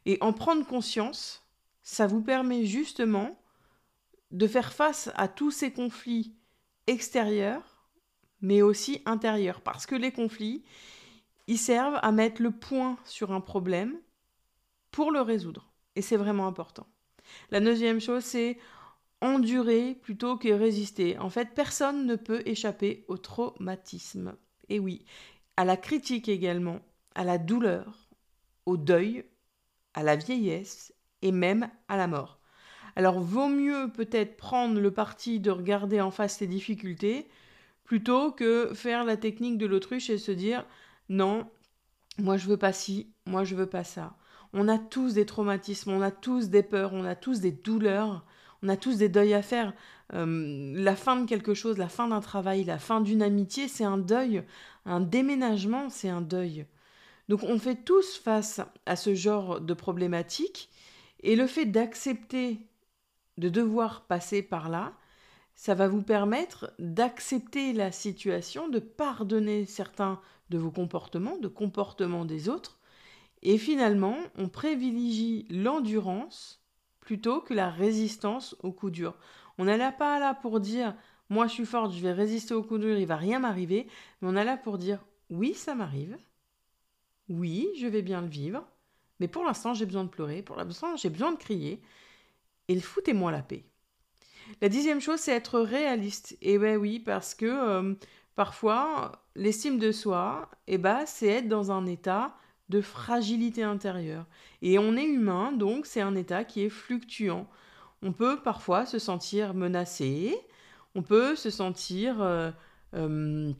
Et 0.06 0.20
en 0.22 0.32
prendre 0.32 0.64
conscience, 0.68 1.42
ça 1.84 2.08
vous 2.08 2.22
permet 2.22 2.66
justement 2.66 3.38
de 4.32 4.48
faire 4.48 4.74
face 4.74 5.10
à 5.16 5.28
tous 5.28 5.52
ces 5.52 5.72
conflits 5.72 6.36
extérieurs, 6.88 7.88
mais 8.42 8.62
aussi 8.62 9.02
intérieurs. 9.06 9.62
Parce 9.62 9.86
que 9.86 9.96
les 9.96 10.12
conflits, 10.12 10.64
ils 11.48 11.58
servent 11.58 12.00
à 12.02 12.12
mettre 12.12 12.42
le 12.42 12.52
point 12.52 12.98
sur 13.06 13.32
un 13.32 13.42
problème 13.42 14.00
pour 14.92 15.12
le 15.12 15.22
résoudre. 15.22 15.72
Et 15.96 16.02
c'est 16.02 16.18
vraiment 16.18 16.48
important. 16.48 16.88
La 17.50 17.60
deuxième 17.60 18.00
chose, 18.00 18.24
c'est 18.24 18.58
endurer 19.22 19.96
plutôt 19.96 20.38
que 20.38 20.50
résister. 20.50 21.18
En 21.20 21.29
fait, 21.29 21.53
personne 21.53 22.05
ne 22.05 22.16
peut 22.16 22.42
échapper 22.46 23.05
au 23.08 23.18
traumatisme. 23.18 24.36
Et 24.70 24.79
oui, 24.79 25.05
à 25.58 25.66
la 25.66 25.77
critique 25.77 26.27
également, 26.27 26.79
à 27.16 27.24
la 27.24 27.38
douleur, 27.38 28.10
au 28.66 28.77
deuil, 28.77 29.25
à 29.94 30.03
la 30.03 30.16
vieillesse 30.16 30.94
et 31.22 31.31
même 31.31 31.70
à 31.88 31.98
la 31.98 32.07
mort. 32.07 32.40
Alors 32.96 33.20
vaut 33.20 33.48
mieux 33.48 33.90
peut-être 33.94 34.38
prendre 34.38 34.79
le 34.79 34.92
parti 34.92 35.40
de 35.40 35.51
regarder 35.51 36.01
en 36.01 36.12
face 36.12 36.40
les 36.40 36.48
difficultés 36.48 37.27
plutôt 37.84 38.31
que 38.31 38.72
faire 38.74 39.03
la 39.03 39.18
technique 39.18 39.57
de 39.57 39.66
l'autruche 39.66 40.10
et 40.10 40.18
se 40.18 40.31
dire 40.31 40.66
non, 41.10 41.46
moi 42.18 42.38
je 42.38 42.48
veux 42.48 42.57
pas 42.57 42.74
ci, 42.74 43.12
moi 43.25 43.44
je 43.44 43.55
veux 43.55 43.68
pas 43.68 43.84
ça. 43.84 44.16
On 44.53 44.68
a 44.68 44.77
tous 44.77 45.14
des 45.14 45.25
traumatismes, 45.25 45.92
on 45.92 46.01
a 46.01 46.12
tous 46.12 46.50
des 46.50 46.64
peurs, 46.64 46.94
on 46.94 47.05
a 47.05 47.16
tous 47.16 47.40
des 47.40 47.51
douleurs, 47.51 48.25
on 48.64 48.70
a 48.70 48.77
tous 48.77 48.98
des 48.98 49.10
deuils 49.10 49.34
à 49.34 49.42
faire. 49.42 49.74
Euh, 50.14 50.74
la 50.75 50.96
fin 50.96 51.18
de 51.18 51.25
quelque 51.27 51.53
chose, 51.53 51.77
la 51.77 51.88
fin 51.88 52.07
d'un 52.07 52.20
travail, 52.20 52.66
la 52.66 52.79
fin 52.79 53.00
d'une 53.01 53.22
amitié, 53.22 53.68
c'est 53.68 53.86
un 53.86 53.98
deuil. 53.98 54.44
Un 54.86 55.00
déménagement, 55.00 55.90
c'est 55.90 56.10
un 56.10 56.22
deuil. 56.22 56.66
Donc 57.29 57.44
on 57.44 57.60
fait 57.60 57.75
tous 57.75 58.18
face 58.18 58.60
à 58.86 58.96
ce 58.96 59.16
genre 59.16 59.62
de 59.62 59.74
problématiques 59.74 60.70
et 61.22 61.36
le 61.36 61.48
fait 61.48 61.66
d'accepter 61.66 62.60
de 63.38 63.50
devoir 63.50 64.05
passer 64.05 64.42
par 64.42 64.70
là, 64.70 64.94
ça 65.55 65.75
va 65.75 65.88
vous 65.88 66.01
permettre 66.01 66.74
d'accepter 66.79 67.74
la 67.74 67.92
situation, 67.92 68.68
de 68.70 68.79
pardonner 68.79 69.66
certains 69.66 70.20
de 70.50 70.57
vos 70.57 70.72
comportements, 70.72 71.38
de 71.38 71.48
comportements 71.48 72.25
des 72.25 72.50
autres, 72.50 72.79
et 73.44 73.57
finalement, 73.57 74.18
on 74.38 74.50
privilégie 74.50 75.46
l'endurance 75.50 76.62
plutôt 77.00 77.42
que 77.42 77.53
la 77.53 77.70
résistance 77.70 78.55
au 78.62 78.72
coup 78.72 78.92
dur. 78.92 79.18
On 79.57 79.66
n'est 79.66 79.92
pas 79.92 80.20
là 80.20 80.34
pour 80.34 80.60
dire 80.60 80.96
moi 81.29 81.48
je 81.48 81.53
suis 81.53 81.66
forte, 81.66 81.94
je 81.94 82.01
vais 82.01 82.12
résister 82.12 82.53
au 82.53 82.64
coup 82.64 82.77
dur, 82.77 82.98
il 82.98 83.05
va 83.07 83.16
rien 83.16 83.40
m'arriver, 83.40 83.88
mais 84.22 84.29
on 84.29 84.36
est 84.36 84.44
là 84.44 84.57
pour 84.57 84.77
dire 84.77 85.00
oui, 85.29 85.53
ça 85.53 85.75
m'arrive. 85.75 86.18
Oui, 87.29 87.68
je 87.79 87.88
vais 87.88 88.01
bien 88.01 88.22
le 88.22 88.27
vivre. 88.27 88.68
Mais 89.22 89.27
pour 89.27 89.46
l'instant, 89.46 89.75
j'ai 89.75 89.86
besoin 89.86 90.03
de 90.03 90.10
pleurer, 90.10 90.42
pour 90.42 90.55
l'instant, 90.55 90.96
j'ai 90.96 91.12
besoin 91.12 91.31
de 91.31 91.38
crier. 91.38 91.79
Et 92.68 92.79
foutez-moi 92.79 93.31
la 93.31 93.44
paix. 93.44 93.64
La 94.62 94.68
dixième 94.68 95.00
chose, 95.00 95.20
c'est 95.20 95.31
être 95.31 95.60
réaliste. 95.60 96.36
Et 96.42 96.57
ben 96.57 96.75
oui, 96.75 97.00
parce 97.00 97.36
que 97.36 97.46
euh, 97.46 97.94
parfois, 98.36 99.24
l'estime 99.36 99.77
de 99.77 99.92
soi, 99.92 100.50
eh 100.66 100.79
ben, 100.79 101.05
c'est 101.05 101.27
être 101.27 101.48
dans 101.48 101.72
un 101.72 101.86
état 101.86 102.36
de 102.70 102.81
fragilité 102.81 103.62
intérieure. 103.62 104.25
Et 104.64 104.79
on 104.79 104.98
est 104.98 105.05
humain, 105.05 105.51
donc 105.51 105.86
c'est 105.86 106.01
un 106.01 106.16
état 106.16 106.44
qui 106.44 106.64
est 106.64 106.70
fluctuant. 106.70 107.48
On 108.01 108.14
peut 108.14 108.42
parfois 108.42 108.88
se 108.88 108.98
sentir 108.98 109.53
menacé, 109.53 110.36
on 110.96 111.03
peut 111.03 111.36
se 111.36 111.51
sentir 111.51 112.24
euh, 112.24 112.50
euh, 112.96 113.53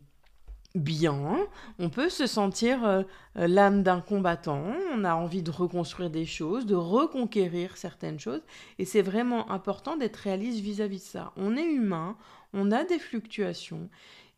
bien, 0.76 1.38
on 1.80 1.90
peut 1.90 2.10
se 2.10 2.28
sentir 2.28 2.86
euh, 2.86 3.04
euh, 3.38 3.48
l'âme 3.48 3.84
d'un 3.84 4.02
combattant, 4.02 4.74
on 4.94 5.04
a 5.04 5.16
envie 5.16 5.44
de 5.44 5.52
reconstruire 5.52 6.10
des 6.10 6.26
choses, 6.26 6.66
de 6.66 6.76
reconquérir 6.76 7.78
certaines 7.78 8.20
choses, 8.20 8.42
et 8.80 8.86
c'est 8.86 9.02
vraiment 9.02 9.52
important 9.52 9.98
d'être 9.98 10.18
réaliste 10.18 10.60
vis-à-vis 10.60 11.00
de 11.00 11.04
ça. 11.04 11.34
On 11.36 11.58
est 11.58 11.66
humain, 11.66 12.16
on 12.54 12.72
a 12.72 12.84
des 12.84 13.00
fluctuations, 13.00 13.90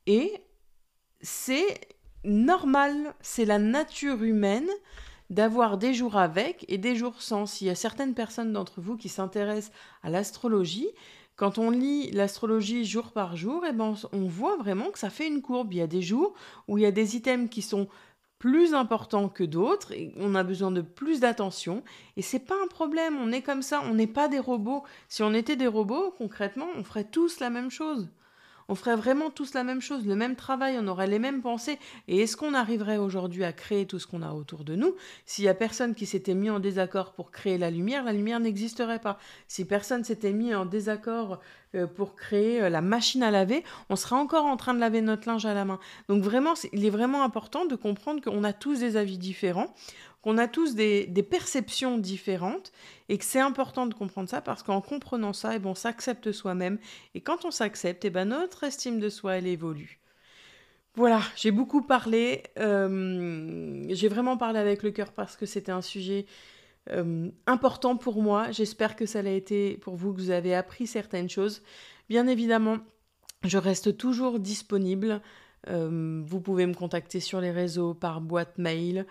et 0.08 0.34
c'est 1.22 1.80
normal, 2.24 3.14
c'est 3.22 3.46
la 3.46 3.60
nature 3.60 4.24
humaine 4.24 4.70
d'avoir 5.30 5.78
des 5.78 5.94
jours 5.94 6.18
avec 6.18 6.66
et 6.68 6.78
des 6.78 6.96
jours 6.96 7.22
sans. 7.22 7.46
S'il 7.46 7.68
y 7.68 7.70
a 7.70 7.76
certaines 7.76 8.14
personnes 8.14 8.54
d'entre 8.54 8.82
vous 8.82 8.98
qui 8.98 9.10
s'intéressent 9.10 9.72
à 10.04 10.10
l'astrologie, 10.10 10.90
quand 11.36 11.58
on 11.58 11.70
lit 11.70 12.12
l'astrologie 12.12 12.86
jour 12.86 13.12
par 13.12 13.36
jour, 13.36 13.64
eh 13.68 13.74
ben, 13.74 13.96
on 14.12 14.28
voit 14.28 14.58
vraiment 14.58 14.92
que 14.92 15.00
ça 15.00 15.10
fait 15.10 15.28
une 15.28 15.42
courbe. 15.42 15.74
Il 15.74 15.78
y 15.78 15.82
a 15.82 15.88
des 15.88 16.02
jours 16.02 16.34
où 16.68 16.78
il 16.78 16.82
y 16.82 16.86
a 16.86 16.92
des 16.92 17.16
items 17.16 17.50
qui 17.50 17.62
sont 17.62 17.88
plus 18.38 18.74
importants 18.74 19.30
que 19.30 19.46
d'autres 19.46 19.94
et 19.94 20.14
on 20.18 20.36
a 20.36 20.44
besoin 20.44 20.70
de 20.70 20.82
plus 20.82 21.22
d'attention 21.22 21.82
et 22.18 22.22
c'est 22.22 22.40
pas 22.40 22.56
un 22.62 22.68
problème, 22.68 23.18
on 23.18 23.32
est 23.32 23.42
comme 23.42 23.62
ça, 23.62 23.82
on 23.86 23.94
n'est 23.94 24.06
pas 24.06 24.28
des 24.28 24.40
robots. 24.40 24.84
Si 25.08 25.24
on 25.24 25.34
était 25.34 25.56
des 25.56 25.68
robots, 25.68 26.14
concrètement, 26.18 26.68
on 26.76 26.84
ferait 26.84 27.10
tous 27.10 27.40
la 27.40 27.50
même 27.50 27.72
chose 27.72 28.10
on 28.68 28.76
ferait 28.76 28.96
vraiment 28.96 29.30
tous 29.30 29.54
la 29.54 29.64
même 29.64 29.82
chose, 29.82 30.06
le 30.06 30.16
même 30.16 30.36
travail, 30.36 30.78
on 30.80 30.88
aurait 30.88 31.08
les 31.08 31.20
mêmes 31.20 31.42
pensées. 31.42 31.80
Et 32.08 32.22
est-ce 32.22 32.38
qu'on 32.38 32.54
arriverait 32.54 32.98
aujourd'hui 32.98 33.44
à 33.44 33.54
créer 33.54 33.86
tout 33.86 34.00
ce 34.00 34.08
qu'on 34.08 34.22
a 34.22 34.32
autour 34.32 34.64
de 34.64 34.76
nous? 34.76 34.96
S'il 35.26 35.46
y 35.46 35.50
a 35.50 35.54
personne 35.54 35.96
qui 35.96 36.06
s'était 36.06 36.34
mis 36.34 36.50
en 36.50 36.60
désaccord 36.60 37.14
pour 37.14 37.32
créer 37.32 37.58
la 37.58 37.72
lumière, 37.72 38.04
la 38.04 38.14
lumière 38.14 38.40
n'existerait 38.40 39.00
pas. 39.00 39.18
Si 39.48 39.66
personne 39.66 40.04
s'était 40.04 40.34
mis 40.34 40.54
en 40.56 40.66
désaccord 40.66 41.40
euh, 41.76 41.88
pour 41.88 42.16
créer 42.16 42.62
euh, 42.62 42.70
la 42.70 42.82
machine 42.82 43.24
à 43.24 43.32
laver, 43.32 43.64
on 43.90 43.96
serait 43.96 44.16
encore 44.16 44.46
en 44.46 44.58
train 44.58 44.74
de 44.74 44.80
laver 44.80 45.02
notre 45.02 45.28
linge 45.28 45.46
à 45.46 45.54
la 45.54 45.66
main. 45.66 45.80
Donc 46.08 46.24
vraiment, 46.24 46.54
il 46.72 46.86
est 46.86 46.90
vraiment 46.90 47.24
important 47.24 47.66
de 47.66 47.76
comprendre 47.76 48.22
qu'on 48.22 48.44
a 48.44 48.54
tous 48.54 48.80
des 48.80 48.98
avis 48.98 49.18
différents 49.18 49.74
qu'on 50.24 50.38
a 50.38 50.48
tous 50.48 50.74
des, 50.74 51.28
perceptions 51.30 51.98
différentes 51.98 52.72
et 53.10 53.18
que 53.18 53.26
c'est 53.26 53.40
important 53.40 53.86
de 53.86 53.94
comprendre 53.94 54.30
ça 54.30 54.42
parce 54.42 54.64
qu'en 54.64 54.82
comprenant 54.82 55.34
ça, 55.34 55.56
eh 55.56 55.60
ben, 55.60 55.72
on 55.72 55.76
s'accepte 55.76 56.32
soi-même 56.32 56.80
et 57.14 57.22
quand 57.22 57.46
on 57.46 57.52
s'accepte, 57.52 58.06
eh 58.06 58.10
ben, 58.10 58.26
notre 58.26 58.64
estime 58.64 59.00
de 59.00 59.10
soi, 59.10 59.36
elle 59.36 59.48
évolue. 59.48 60.00
Voilà, 60.96 61.22
j'ai 61.36 61.52
beaucoup 61.52 61.82
parlé. 61.82 62.44
euh, 62.60 63.86
j'ai 63.90 64.08
vraiment 64.08 64.38
parlé 64.38 64.60
avec 64.60 64.84
le 64.84 64.92
cœur 64.92 65.12
parce 65.12 65.36
que 65.36 65.46
c'était 65.46 65.72
un 65.72 65.82
sujet 65.82 66.26
euh, 66.92 67.30
important 67.48 67.98
pour 67.98 68.22
moi. 68.22 68.52
J'espère 68.52 68.96
que 68.96 69.06
ça 69.06 69.22
l'a 69.22 69.32
été 69.32 69.78
pour 69.78 69.96
vous, 69.96 70.14
que 70.14 70.22
vous 70.22 70.32
avez 70.32 70.56
appris 70.56 70.88
certaines 70.88 71.30
choses. 71.30 71.64
Bien 72.10 72.28
évidemment, 72.28 72.78
je 73.44 73.58
reste 73.58 73.98
toujours 73.98 74.40
disponible. 74.40 75.22
Euh, 75.70 76.22
vous 76.26 76.42
pouvez 76.42 76.66
me 76.66 76.74
contacter 76.74 77.20
sur 77.20 77.42
les 77.42 77.52
réseaux 77.52 77.94
par 77.94 78.22
boîte 78.22 78.58
mail. 78.58 79.06